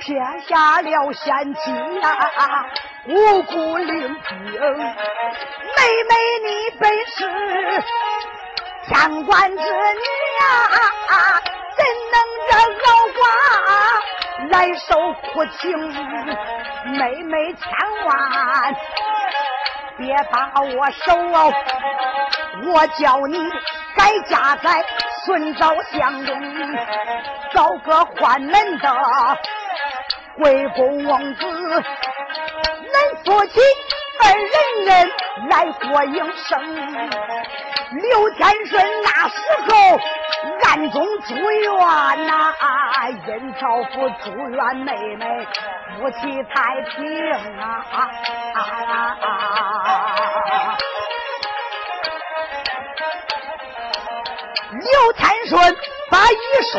[0.00, 0.06] 撇
[0.48, 1.60] 下了贤妻
[2.00, 2.06] 呀，
[3.06, 4.20] 无辜领兵。
[4.52, 6.12] 妹妹
[6.44, 7.16] 你本是
[8.86, 9.66] 天官之女
[10.40, 10.44] 呀，
[11.76, 11.80] 怎
[12.12, 12.14] 能
[12.48, 12.52] 这
[12.86, 13.20] 老寡
[14.50, 14.88] 来受
[15.32, 15.64] 苦情？
[16.92, 17.64] 妹妹千
[18.04, 18.08] 万
[19.98, 21.52] 别把我收哦！
[22.64, 23.38] 我叫你
[23.96, 24.84] 改嫁在
[25.24, 26.38] 孙昭相中，
[27.52, 28.94] 找个换门的
[30.38, 33.60] 贵公王子，恁夫妻
[34.22, 35.10] 二人人
[35.48, 36.60] 来过营生。
[37.92, 39.36] 刘天顺那时
[39.68, 40.00] 候
[40.64, 45.46] 暗中祝愿呐，啊阴曹府祝愿妹妹
[45.94, 46.98] 夫妻太平
[47.58, 47.62] 啊！
[54.72, 55.76] 刘天顺
[56.10, 56.34] 把遗
[56.70, 56.78] 书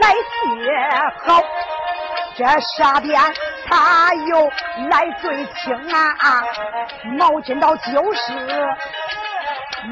[0.00, 0.16] 来写
[1.26, 1.42] 好，
[2.36, 3.20] 这下边
[3.68, 4.50] 他又
[4.90, 6.44] 来罪情啊！
[7.18, 8.20] 毛巾刀就是。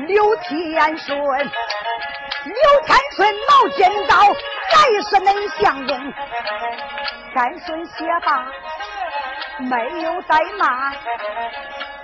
[0.06, 4.16] 刘天顺，刘天顺，毛尖刀
[4.70, 5.28] 还是恁
[5.61, 5.92] 相公。
[7.35, 8.47] 三顺写罢，
[9.59, 10.93] 没有怠慢，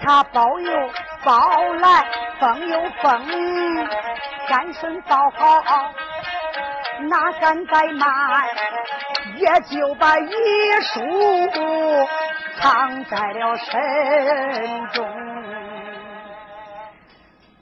[0.00, 0.90] 他包邮
[1.24, 2.06] 包来
[2.38, 3.26] 风有风，
[4.46, 5.92] 天顺报好，
[7.08, 8.08] 哪敢怠慢？
[9.34, 10.30] 也就把遗
[10.82, 12.08] 书
[12.60, 15.25] 藏在了身中。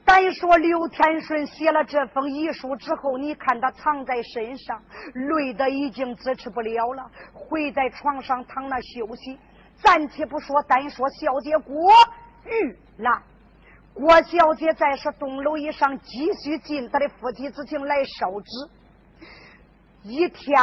[0.05, 4.79] 单说刘天顺写了这封遗书之后，你看他藏在身上，
[5.13, 9.37] 累得已经支持不了了，回在床上躺那休息。
[9.81, 11.91] 暂且不说，单说小姐郭
[12.45, 13.23] 玉兰，
[13.95, 18.69] 郭小姐在是东楼以上，继续尽她的夫妻之情来烧纸。
[20.03, 20.55] 一天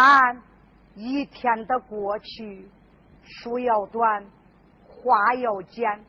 [0.95, 2.69] 一天的过去，
[3.25, 4.25] 书要短，
[4.89, 6.05] 话要简，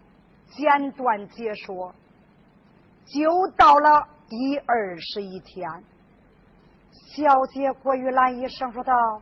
[0.52, 1.96] 简短解说。
[3.06, 5.70] 就到了第二十一天，
[7.16, 9.22] 小姐郭玉兰一声说道：“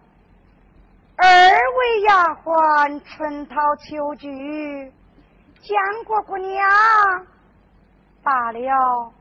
[1.17, 4.91] 二位丫鬟春桃秋菊，
[5.61, 6.61] 见过姑娘。
[8.23, 9.11] 罢了，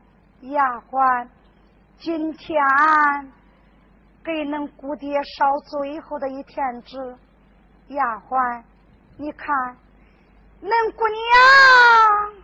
[0.41, 1.27] 丫鬟，
[1.97, 2.63] 今天
[4.23, 6.97] 给恁姑爹烧最后的一天纸。
[7.87, 8.63] 丫鬟，
[9.17, 9.75] 你看，
[10.61, 12.41] 恁姑娘。”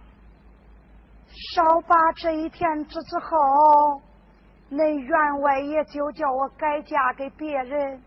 [1.37, 4.01] 少把这一天之之后，
[4.71, 8.01] 恁员外也就叫我改嫁给别人，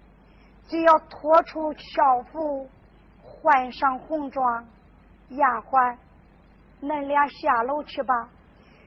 [0.67, 2.69] 就要脱出孝服，
[3.23, 4.65] 换上红装。
[5.31, 5.97] 丫鬟，
[6.83, 8.29] 恁俩下楼去吧。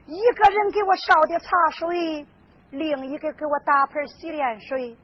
[0.06, 2.26] 一个人给我烧点茶水，
[2.70, 4.94] 另一个给我打盆洗脸水。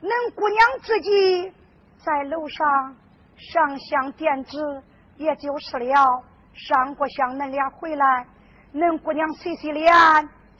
[0.00, 1.52] 恁姑娘自己
[1.98, 2.96] 在楼上
[3.36, 4.82] 上香点纸，
[5.16, 6.22] 也就是了。
[6.54, 8.26] 上过香，恁俩回来。
[8.74, 9.94] 恁姑娘洗洗脸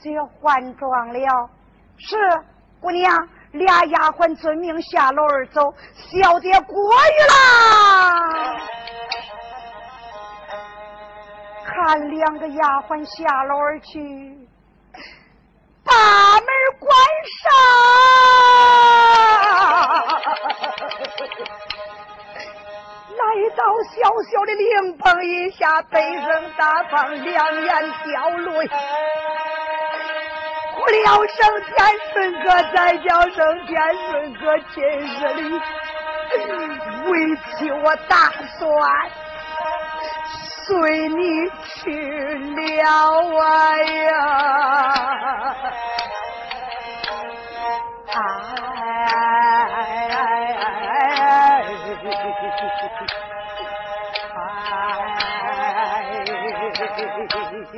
[0.01, 1.51] 就要换装了，
[1.99, 2.17] 是
[2.81, 8.57] 姑娘俩丫鬟遵命下楼而走，小姐过于啦。
[11.67, 13.99] 看两个丫鬟下楼而去，
[15.85, 15.93] 把
[16.35, 16.47] 门
[16.79, 16.89] 关
[17.43, 17.53] 上。
[23.15, 23.23] 来
[23.57, 23.97] 到小
[24.31, 28.69] 小的灵棚一下，悲声大放，两眼掉泪。
[30.75, 31.75] 呼了声天
[32.13, 33.75] 顺哥，再叫声天
[34.11, 35.41] 顺哥，今日里
[37.07, 38.61] 为妻我打算
[40.67, 41.83] 随你去
[42.57, 42.89] 了
[43.39, 43.43] 啊
[43.83, 44.15] 呀！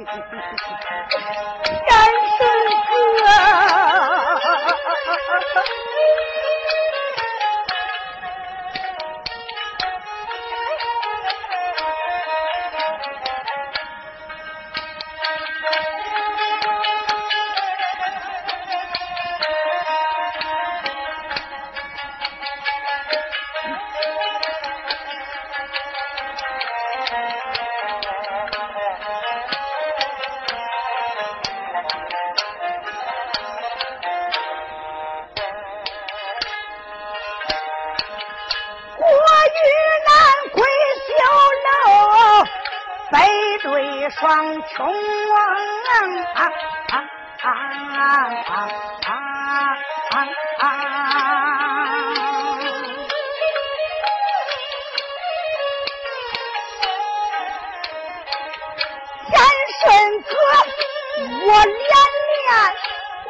[0.06, 0.14] 天
[2.38, 2.55] 是
[44.18, 45.38] 双穷啊
[46.34, 46.40] 啊
[46.90, 46.94] 啊
[47.42, 47.48] 啊
[48.56, 48.58] 啊
[50.58, 50.64] 啊！
[59.28, 59.34] 天
[59.82, 59.84] 顺
[60.22, 60.32] 哥，
[61.46, 61.86] 我连
[62.32, 62.48] 连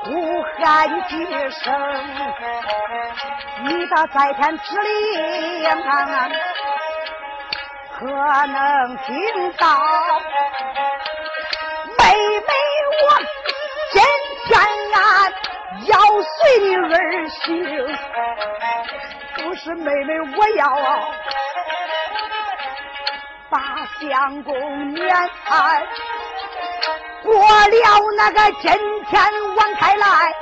[0.04, 0.06] 呼
[0.62, 0.64] 喊
[1.08, 1.12] 几
[1.50, 1.64] 声，
[3.64, 4.86] 你的在天之灵。
[7.98, 8.54] 可能
[8.98, 9.66] 听到，
[19.36, 20.64] 不是妹妹我要
[23.50, 23.58] 把
[24.00, 25.30] 相公撵
[27.22, 28.70] 过了那个今
[29.06, 29.20] 天
[29.56, 30.32] 王开来，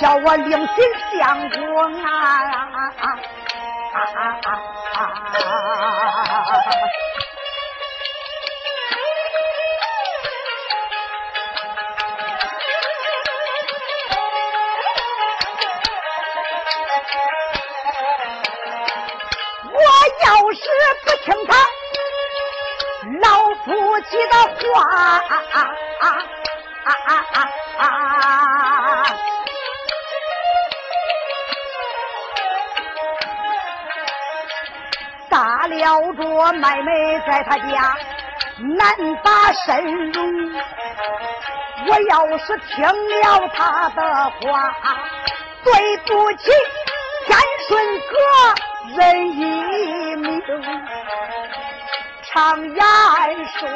[0.00, 0.84] 叫我领进
[1.18, 1.60] 相公
[2.02, 2.08] 啊！
[6.34, 7.13] 我
[20.24, 20.60] 要是
[21.04, 21.52] 不听他
[23.22, 23.28] 老
[23.64, 23.66] 夫
[24.08, 24.34] 妻的
[24.72, 24.74] 话。
[35.28, 37.96] 大了着妹妹在他家，
[38.78, 40.22] 难把身入。
[41.86, 44.00] 我要是听了他的
[44.40, 44.72] 话，
[45.64, 46.52] 对不起
[47.26, 49.02] 天顺哥人
[49.32, 49.40] 一
[52.22, 52.76] 常言
[53.58, 53.68] 说，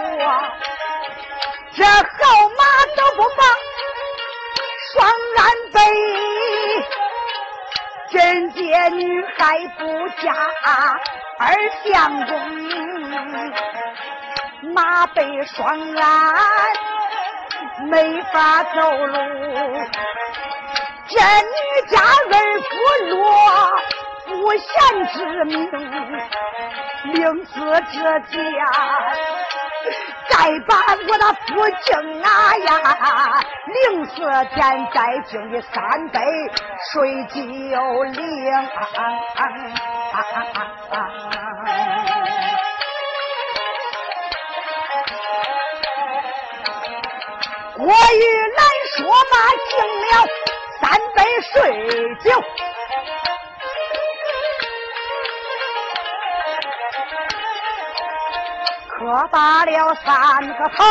[1.75, 1.93] 这好
[2.59, 2.63] 马
[2.95, 3.39] 都不放
[4.93, 4.97] 双
[5.39, 5.41] 鞍
[5.73, 5.79] 背，
[8.11, 9.39] 贞洁女孩
[9.79, 9.83] 不
[10.23, 10.27] 嫁
[11.39, 11.43] 二
[11.85, 11.87] 相
[12.27, 12.33] 公，
[14.75, 15.57] 马背双
[15.95, 16.05] 鞍
[17.87, 19.15] 没法走路，
[21.09, 21.57] 这女
[21.89, 21.97] 家
[22.31, 22.75] 儿不
[23.15, 23.17] 落
[24.27, 24.67] 不贤
[25.15, 25.57] 之名。
[27.05, 27.53] 令死
[27.93, 27.97] 这
[28.31, 28.37] 家，
[30.29, 30.35] 再
[30.67, 31.47] 把我的父
[31.83, 31.87] 亲
[32.25, 32.69] 啊呀，
[33.67, 34.15] 临死
[34.55, 34.57] 前
[34.93, 34.97] 再
[35.27, 36.19] 敬你三杯
[36.93, 37.35] 水酒
[38.05, 38.19] 灵。
[47.81, 48.25] 我与
[48.57, 48.61] 兰
[48.97, 49.37] 说嘛，
[49.71, 50.11] 敬了
[50.81, 50.85] 三
[51.15, 51.17] 杯
[51.53, 51.55] 水
[52.25, 52.27] 酒。
[58.99, 60.85] 磕罢了三个头，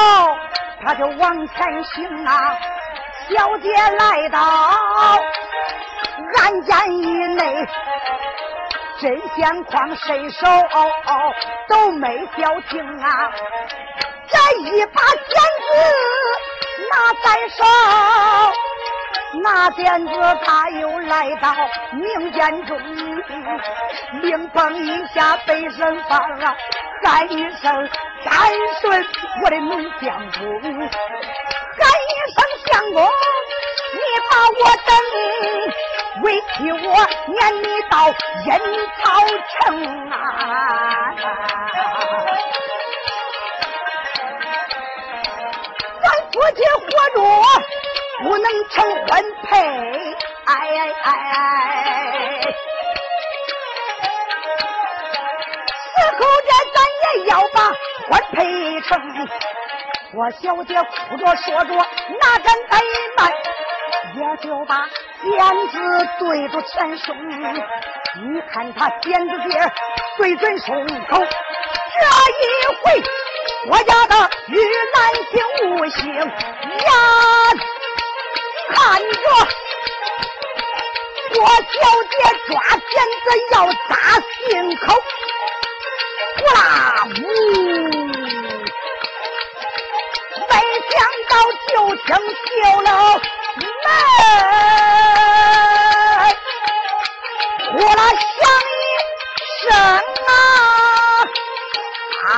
[0.81, 2.57] 他就往前行啊。
[3.29, 4.39] 小姐来到
[6.37, 7.67] 案间以内，
[9.01, 10.47] 真相况谁手
[11.67, 13.29] 都没消停啊。
[14.29, 15.69] 这一把剪子
[16.89, 16.95] 拿
[17.25, 17.65] 在手，
[19.41, 20.13] 拿剪子
[20.45, 21.53] 他又来到
[21.91, 22.79] 明间中，
[24.21, 26.55] 灵崩一下被人放了。
[27.03, 27.89] 喊一声
[28.21, 28.31] 天
[28.81, 29.05] 顺，
[29.43, 32.97] 我的名相公；喊一声相公，
[33.93, 34.89] 你把我等，
[36.23, 36.25] 委
[36.57, 36.85] 屈我
[37.27, 37.93] 撵你到
[38.45, 38.49] 阴
[38.97, 39.03] 曹
[39.53, 39.55] 城
[40.09, 40.13] 啊！
[46.01, 46.85] 咱夫妻活
[47.15, 47.17] 着
[48.23, 48.75] 不能成
[49.07, 49.07] 婚
[49.43, 49.53] 配，
[50.45, 50.51] 哎
[51.03, 52.55] 哎哎！
[56.17, 57.07] 后这咱也。
[57.27, 57.59] 要把
[58.09, 58.37] 婚配
[58.81, 58.89] 成，
[60.13, 62.71] 我小姐哭着说着，哪敢怠
[63.17, 63.19] 慢，
[64.15, 64.87] 也就把
[65.21, 65.27] 剪
[65.67, 67.07] 子对着前胸。
[67.29, 69.73] 你看他剪子尖
[70.17, 71.99] 对准胸口，这
[72.39, 72.45] 一
[72.81, 73.03] 回
[73.69, 74.57] 我家的玉
[74.93, 75.33] 兰心
[75.65, 76.23] 无心眼
[78.69, 79.27] 看着
[81.41, 81.53] 我小
[82.09, 82.15] 姐
[82.47, 82.79] 抓剪
[83.23, 83.55] 子要
[83.89, 83.91] 扎
[84.45, 84.85] 心口。
[86.47, 86.59] 呼啦
[87.05, 87.09] 呜！
[90.49, 90.53] 没
[90.89, 90.95] 想
[91.27, 91.31] 到
[91.67, 92.07] 就听
[92.47, 92.89] 绣楼
[93.83, 93.87] 门，
[97.73, 98.39] 呼啦响
[98.73, 98.81] 一
[99.67, 99.69] 声
[100.27, 100.29] 啊
[102.25, 102.31] 啊！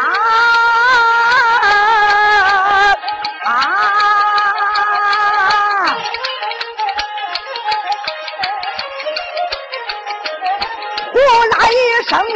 [12.07, 12.34] 声门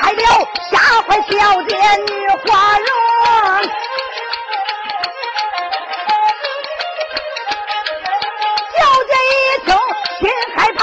[0.12, 0.18] 了，
[1.06, 1.76] 吓坏小姐
[2.08, 2.88] 女花容。
[8.74, 9.68] 小姐一听
[10.18, 10.80] 心害怕，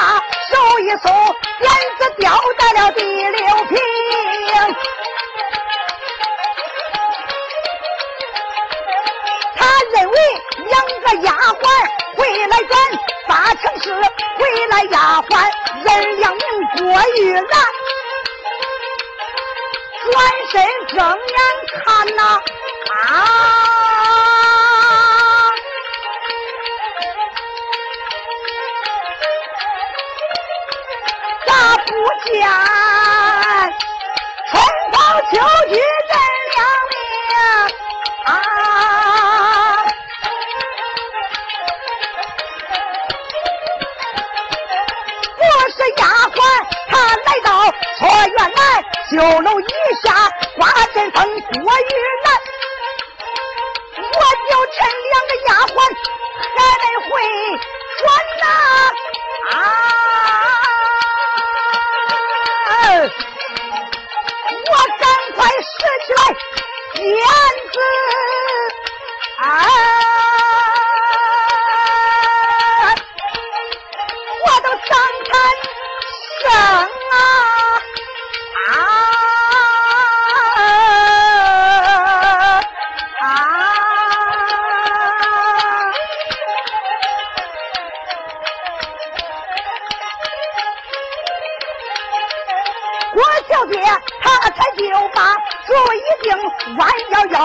[0.50, 1.12] 手一松，
[1.60, 3.78] 剪子掉在了第六平。
[9.56, 9.62] 他
[9.94, 10.18] 认为
[10.70, 11.64] 两个丫鬟
[12.16, 12.72] 回来转
[13.28, 15.32] 八成是回来丫鬟，
[15.84, 16.42] 人两名
[16.78, 16.82] 郭
[17.18, 17.73] 玉兰。
[20.24, 21.36] 转身睁眼
[21.68, 21.84] 看
[22.16, 22.22] 呐，
[22.94, 23.12] 啊，
[31.46, 31.52] 咋
[31.86, 31.92] 不
[32.24, 32.32] 见
[34.50, 34.52] 春
[34.94, 34.96] 风
[35.30, 35.34] 秋
[35.68, 36.16] 雨人
[36.56, 36.58] 两
[36.88, 36.96] 名
[38.24, 38.32] 啊？
[45.38, 46.40] 我是丫鬟，
[46.88, 46.92] 她
[47.26, 47.50] 来到
[47.98, 48.64] 错院来。
[49.12, 49.64] 修楼一
[55.64, 57.12] 还还没回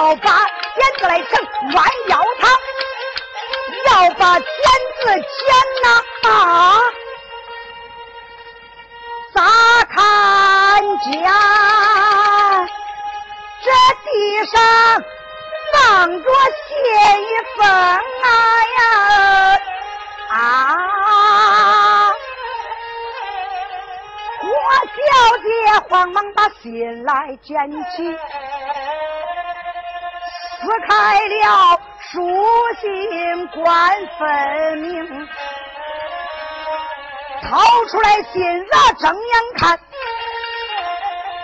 [0.08, 0.30] 要把
[0.74, 1.30] 剪子来成
[1.74, 2.50] 弯腰堂，
[3.84, 4.46] 要把剪
[4.96, 5.46] 子剪
[5.82, 5.86] 呐
[6.30, 6.32] 啊！
[9.34, 9.42] 咋
[9.84, 9.98] 看
[11.00, 11.06] 见
[13.62, 13.68] 这
[14.02, 14.08] 地
[14.50, 14.56] 上
[15.74, 15.76] 放
[16.22, 16.72] 着血
[17.20, 17.22] 一
[17.58, 18.26] 封啊
[18.78, 18.80] 呀
[20.30, 20.34] 啊！
[24.40, 24.48] 我
[24.96, 24.96] 小
[25.42, 25.46] 姐
[25.90, 28.16] 慌忙把信来捡起，
[30.86, 32.20] 开了书
[32.80, 35.28] 信，官分明。
[37.42, 39.78] 掏出来信啊，睁眼看，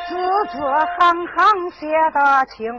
[0.09, 0.17] 字
[0.53, 0.59] 字
[0.99, 2.79] 行行写得清，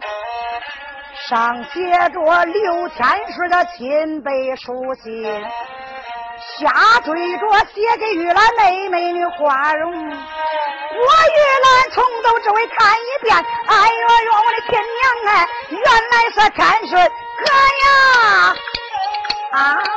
[1.28, 5.24] 上写着刘天顺的亲笔书信，
[6.60, 9.91] 下缀着写给玉兰妹妹的花容。
[9.91, 17.45] 我玉兰从头至尾看一遍，哎呦呦，我的亲娘哎，原来是天顺哥
[17.86, 18.55] 呀！
[19.51, 19.95] 啊！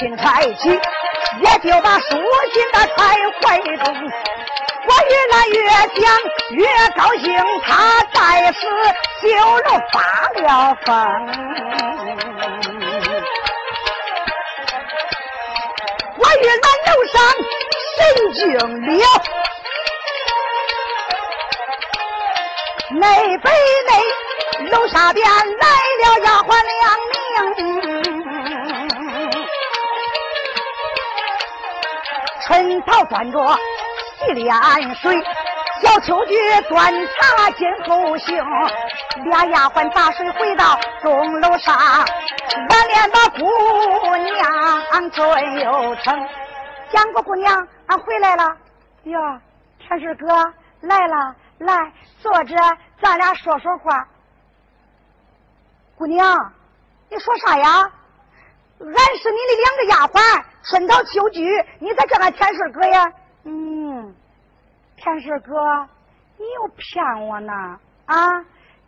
[0.00, 2.98] 书信揣起，也就把书信的揣
[3.42, 3.84] 怀中。
[4.86, 5.58] 我越来越
[6.00, 6.02] 想
[6.52, 6.64] 越
[6.96, 7.28] 高兴，
[7.66, 7.68] 他
[8.14, 8.18] 再
[8.52, 8.60] 是
[9.20, 9.28] 羞
[9.60, 9.98] 容发
[10.40, 10.88] 了疯。
[16.16, 17.14] 我越来楼上
[17.96, 18.00] 神
[18.32, 18.40] 经
[18.98, 19.00] 了。
[22.92, 23.04] 内
[23.38, 23.50] 北
[23.86, 23.90] 内
[24.70, 26.82] 楼下边来了丫鬟两
[33.10, 33.38] 端着
[34.18, 34.54] 洗脸
[34.94, 35.20] 水，
[35.82, 36.36] 小秋菊
[36.68, 38.36] 端茶进后行，
[39.24, 46.28] 俩丫鬟打水回到钟楼上，满脸的姑娘尊又称。
[46.92, 48.56] 江国姑娘，俺回来了。
[49.04, 49.20] 哟，
[49.80, 50.28] 天师哥
[50.80, 51.34] 来了。
[51.58, 51.92] 来，
[52.22, 52.56] 坐着，
[53.02, 54.06] 咱俩说说话。
[55.96, 56.52] 姑娘，
[57.10, 57.90] 你说啥呀？
[58.80, 61.44] 俺是你的两个丫鬟，春桃、秋菊，
[61.80, 63.12] 你咋叫俺天顺哥呀？
[63.44, 64.14] 嗯，
[64.96, 65.54] 天顺哥，
[66.38, 67.52] 你又骗我呢？
[68.06, 68.16] 啊，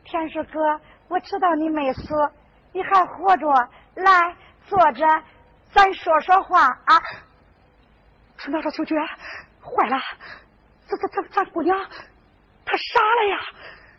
[0.04, 2.14] 天顺哥，我知道你没死，
[2.72, 3.46] 你还活着。
[3.94, 4.34] 来，
[4.66, 5.06] 坐着，
[5.74, 6.98] 咱说说话啊。
[8.38, 8.94] 春桃说：“秋菊，
[9.60, 9.98] 坏了，
[10.88, 11.78] 这这这咱姑娘。”
[12.64, 13.38] 他傻了呀！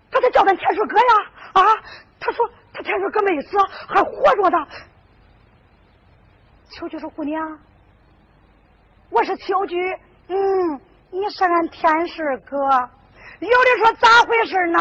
[0.09, 1.05] 他才叫咱天顺哥呀！
[1.53, 1.61] 啊！
[2.19, 4.67] 他说他天顺哥没死，还活着呢。
[6.73, 7.59] 秋菊说：“姑娘，
[9.11, 9.75] 我是秋菊，
[10.27, 12.57] 嗯，你是俺天顺哥。
[13.39, 14.79] 有的说咋回事呢？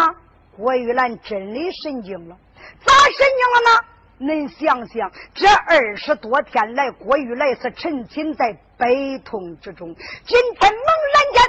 [0.56, 2.36] 郭玉兰真的神经了，
[2.82, 3.84] 咋神经了呢？
[4.20, 10.82] 恁想想，这二十多天来，郭玉兰是沉浸在悲痛之中，今天猛
[11.14, 11.42] 然间。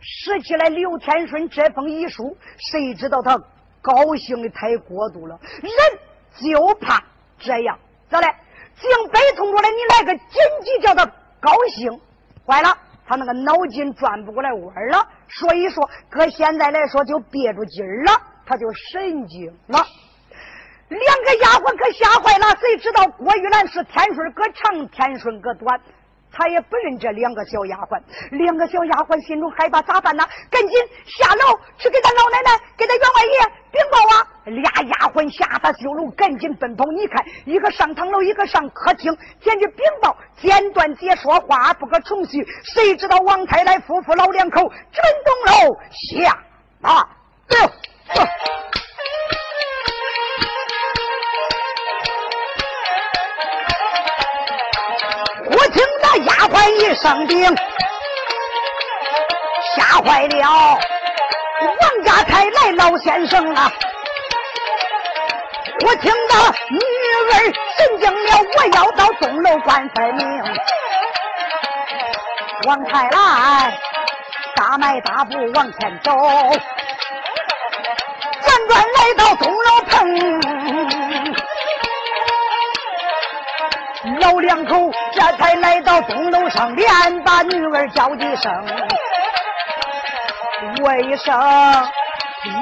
[0.00, 2.34] 拾起来刘天顺这封遗书，
[2.70, 3.38] 谁知道他
[3.82, 5.70] 高兴的太过度了，人
[6.40, 7.04] 就怕
[7.38, 8.34] 这样，咋嘞？
[8.80, 11.04] 竟悲痛过来，你来个紧急叫他
[11.40, 12.00] 高兴，
[12.46, 15.08] 坏了，他那个脑筋转不过来弯了。
[15.28, 18.12] 所以说，搁现在来说就憋住劲儿了，
[18.46, 19.84] 他就神经了。
[20.88, 25.80] 两个丫鬟可吓坏了，谁知道郭玉兰是天顺搁长，天顺搁短。
[26.32, 28.00] 他也不认这两个小丫鬟，
[28.30, 30.24] 两个小丫鬟心中害怕，咋办呢？
[30.50, 33.38] 赶紧下楼去给他老奶奶、给他员外爷
[33.72, 34.28] 禀报啊！
[34.44, 36.84] 俩丫鬟下他修楼，赶紧奔跑。
[36.92, 40.16] 你看，一个上堂楼，一个上客厅，前去禀报。
[40.36, 42.46] 简短解说话不可重叙。
[42.62, 46.38] 谁知道王太来夫妇老两口直奔东楼下
[46.82, 47.15] 啊！
[56.96, 57.56] 上顶，
[59.76, 60.78] 吓坏了
[61.80, 63.70] 王家才来老先生啊！
[65.84, 66.78] 我听到女
[67.32, 67.34] 儿
[67.76, 70.26] 神经了，我要到钟楼关分明。
[72.66, 73.78] 王太来
[74.54, 76.12] 大迈大步往前走，
[78.42, 80.55] 转转来到东楼棚，
[84.20, 88.52] 老两口这才来到东楼上，连把女儿叫几声，
[90.80, 91.36] 问声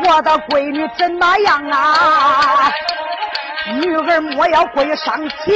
[0.05, 2.72] 我的闺女怎么样啊？
[3.80, 5.55] 女儿莫要跪上情，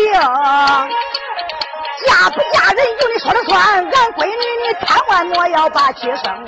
[2.07, 3.61] 嫁不嫁人由你说了算。
[3.61, 4.33] 俺闺女
[4.67, 6.47] 你千万莫要把气生。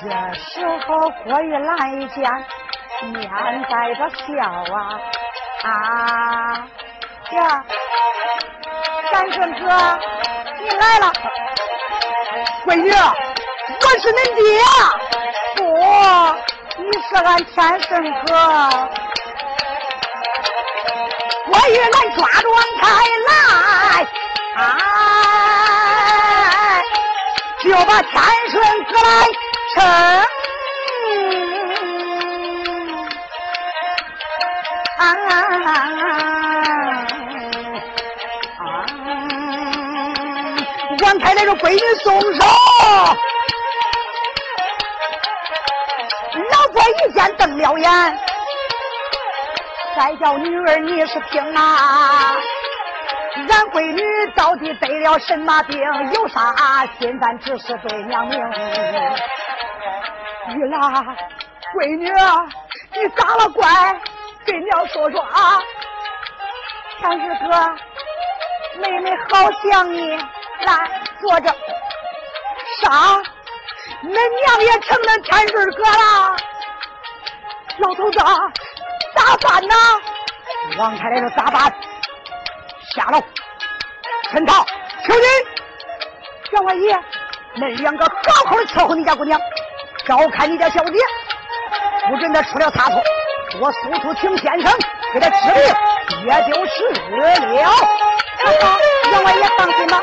[0.00, 0.08] 这
[0.38, 2.30] 时候郭玉兰一见，
[3.12, 3.28] 面
[3.68, 4.76] 带着笑啊
[5.64, 6.66] 啊
[7.32, 7.64] 呀！
[9.12, 9.66] 三顺哥，
[10.62, 11.12] 你来了，
[12.64, 14.42] 闺女，我是恁爹。
[15.56, 15.62] 不，
[16.82, 17.90] 你是俺天顺
[18.24, 18.28] 哥。
[21.50, 22.84] 我与俺抓住王开
[23.28, 23.30] 来，
[24.56, 24.58] 哎，
[27.62, 28.12] 就把天
[28.50, 29.08] 顺哥来
[29.74, 29.76] 称。
[34.98, 35.02] 啊
[41.38, 42.44] 王开来说：“闺女松手。”
[46.50, 48.18] 老婆一见瞪了眼。
[49.96, 52.36] 再叫女儿，你是听啊！
[53.50, 54.02] 俺闺女
[54.34, 55.80] 到底得了什么病？
[56.14, 56.54] 有啥
[56.98, 57.38] 心烦？
[57.38, 58.38] 之事对娘明。
[60.54, 60.80] 玉兰，
[61.74, 62.08] 闺女，
[62.94, 63.48] 你咋了？
[63.50, 63.66] 乖，
[64.44, 65.58] 给娘说说啊！
[66.98, 67.48] 天日哥，
[68.80, 70.74] 妹妹好想你，来
[71.20, 71.54] 坐着。
[72.82, 73.22] 啥？
[74.02, 76.36] 恁娘也成了天日哥了？
[77.78, 78.18] 老头子。
[79.14, 79.74] 咋办呢？
[80.78, 81.72] 王太太说咋办？
[82.94, 83.22] 下楼，
[84.30, 84.64] 陈涛，
[85.06, 85.26] 求你，
[86.52, 86.96] 员外爷，
[87.56, 89.40] 恁两个好好的伺候你家姑娘，
[90.06, 90.98] 照看你家小姐，
[92.08, 93.02] 不准她出了差错。
[93.60, 94.72] 我速速请先生
[95.12, 97.70] 给她治病，也就是了。
[97.70, 98.52] 好，
[99.10, 100.02] 员外爷放心吧。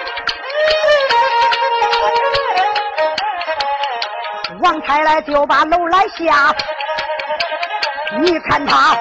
[4.62, 6.56] 王太来就把楼来下。
[8.20, 8.96] 你看他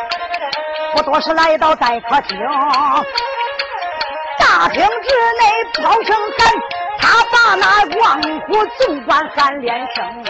[0.95, 2.39] 不多时来到待客厅，
[4.39, 4.89] 大厅之
[5.39, 6.53] 内飘声喊，
[6.99, 10.25] 他把那王虎总管喊连声。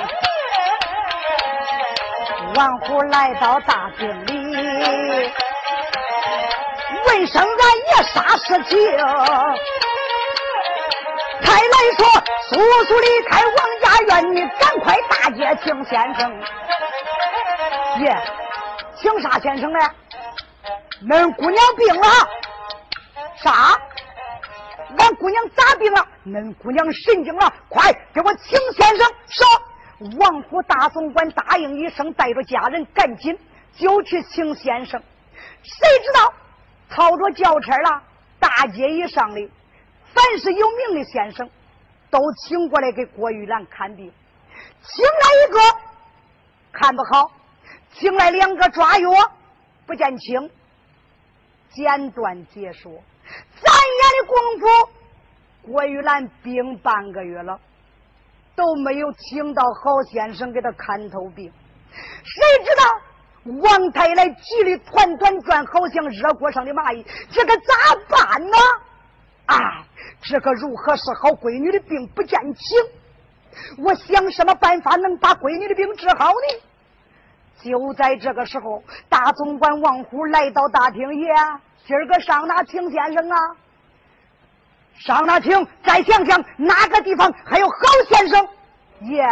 [2.56, 4.56] 王虎来到大厅里，
[7.06, 7.48] 问声俺
[7.90, 8.78] 爷啥事情？
[11.42, 12.06] 开来说
[12.48, 16.40] 速速离开王家院，你赶快大街请先生。
[18.00, 18.16] 爷。
[18.96, 19.78] 请啥先生呢？
[21.02, 22.06] 恁姑娘病了。
[23.36, 23.76] 啥？
[24.96, 26.06] 俺姑娘咋病了？
[26.24, 27.52] 恁姑娘神经了。
[27.68, 29.06] 快给我请先生。
[29.28, 29.46] 说，
[30.18, 33.38] 王府大总管答应一声，带着家人赶紧
[33.76, 35.02] 就去请先生。
[35.62, 36.32] 谁知道
[36.90, 38.02] 操着轿车了，
[38.38, 39.50] 大街以上的
[40.14, 41.50] 凡是有名的先生，
[42.10, 44.12] 都请过来给郭玉兰看病。
[44.82, 45.58] 请来一个，
[46.72, 47.32] 看不好。
[47.92, 49.10] 请来两个抓药，
[49.86, 50.50] 不见轻。
[51.70, 57.58] 简短解说，三眼的功夫，郭玉兰病半个月了，
[58.54, 61.52] 都没有请到好先生给他看透病。
[61.92, 68.56] 谁知道王太来急得团团转，好像热锅上的蚂蚁，这个咋办呢？
[69.46, 69.56] 哎，
[70.22, 71.30] 这个如何是好？
[71.30, 72.78] 闺女的病不见轻，
[73.78, 76.62] 我想什么办法能把闺女的病治好呢？
[77.62, 81.28] 就在这个时候，大总管王虎来到大厅，爷，
[81.86, 83.36] 今儿个上哪请先生啊？
[84.98, 85.66] 上哪请？
[85.84, 87.76] 再想想哪个地方还有好
[88.08, 88.48] 先生？
[89.00, 89.22] 爷，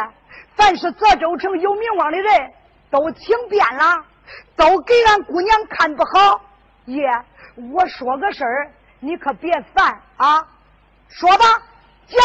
[0.56, 2.52] 凡是泽州城有名望的人
[2.90, 4.04] 都请遍了，
[4.56, 6.40] 都给俺姑娘看不好。
[6.84, 7.02] 爷，
[7.72, 8.70] 我说个事儿，
[9.02, 10.46] 你可别烦啊。
[11.08, 11.44] 说吧，
[12.06, 12.18] 讲。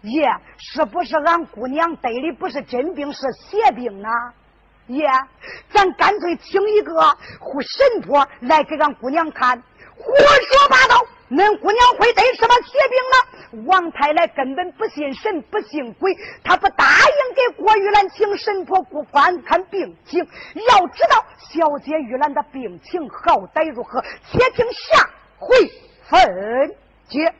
[0.00, 0.26] 爷，
[0.56, 4.08] 是不是俺姑娘得的不是真病，是邪病呢？
[4.86, 5.06] 爷，
[5.68, 9.62] 咱干脆请一个护神婆来给俺姑娘看。
[9.94, 11.04] 胡说八道！
[11.28, 13.68] 恁姑娘会得什么邪病呢？
[13.68, 20.26] 王太来根本不信神，不信鬼，他不答应给郭玉兰请神婆观看病情。
[20.54, 25.70] 要知道小姐玉兰的病情好歹如何，且听下回
[26.10, 26.74] 分
[27.08, 27.39] 解。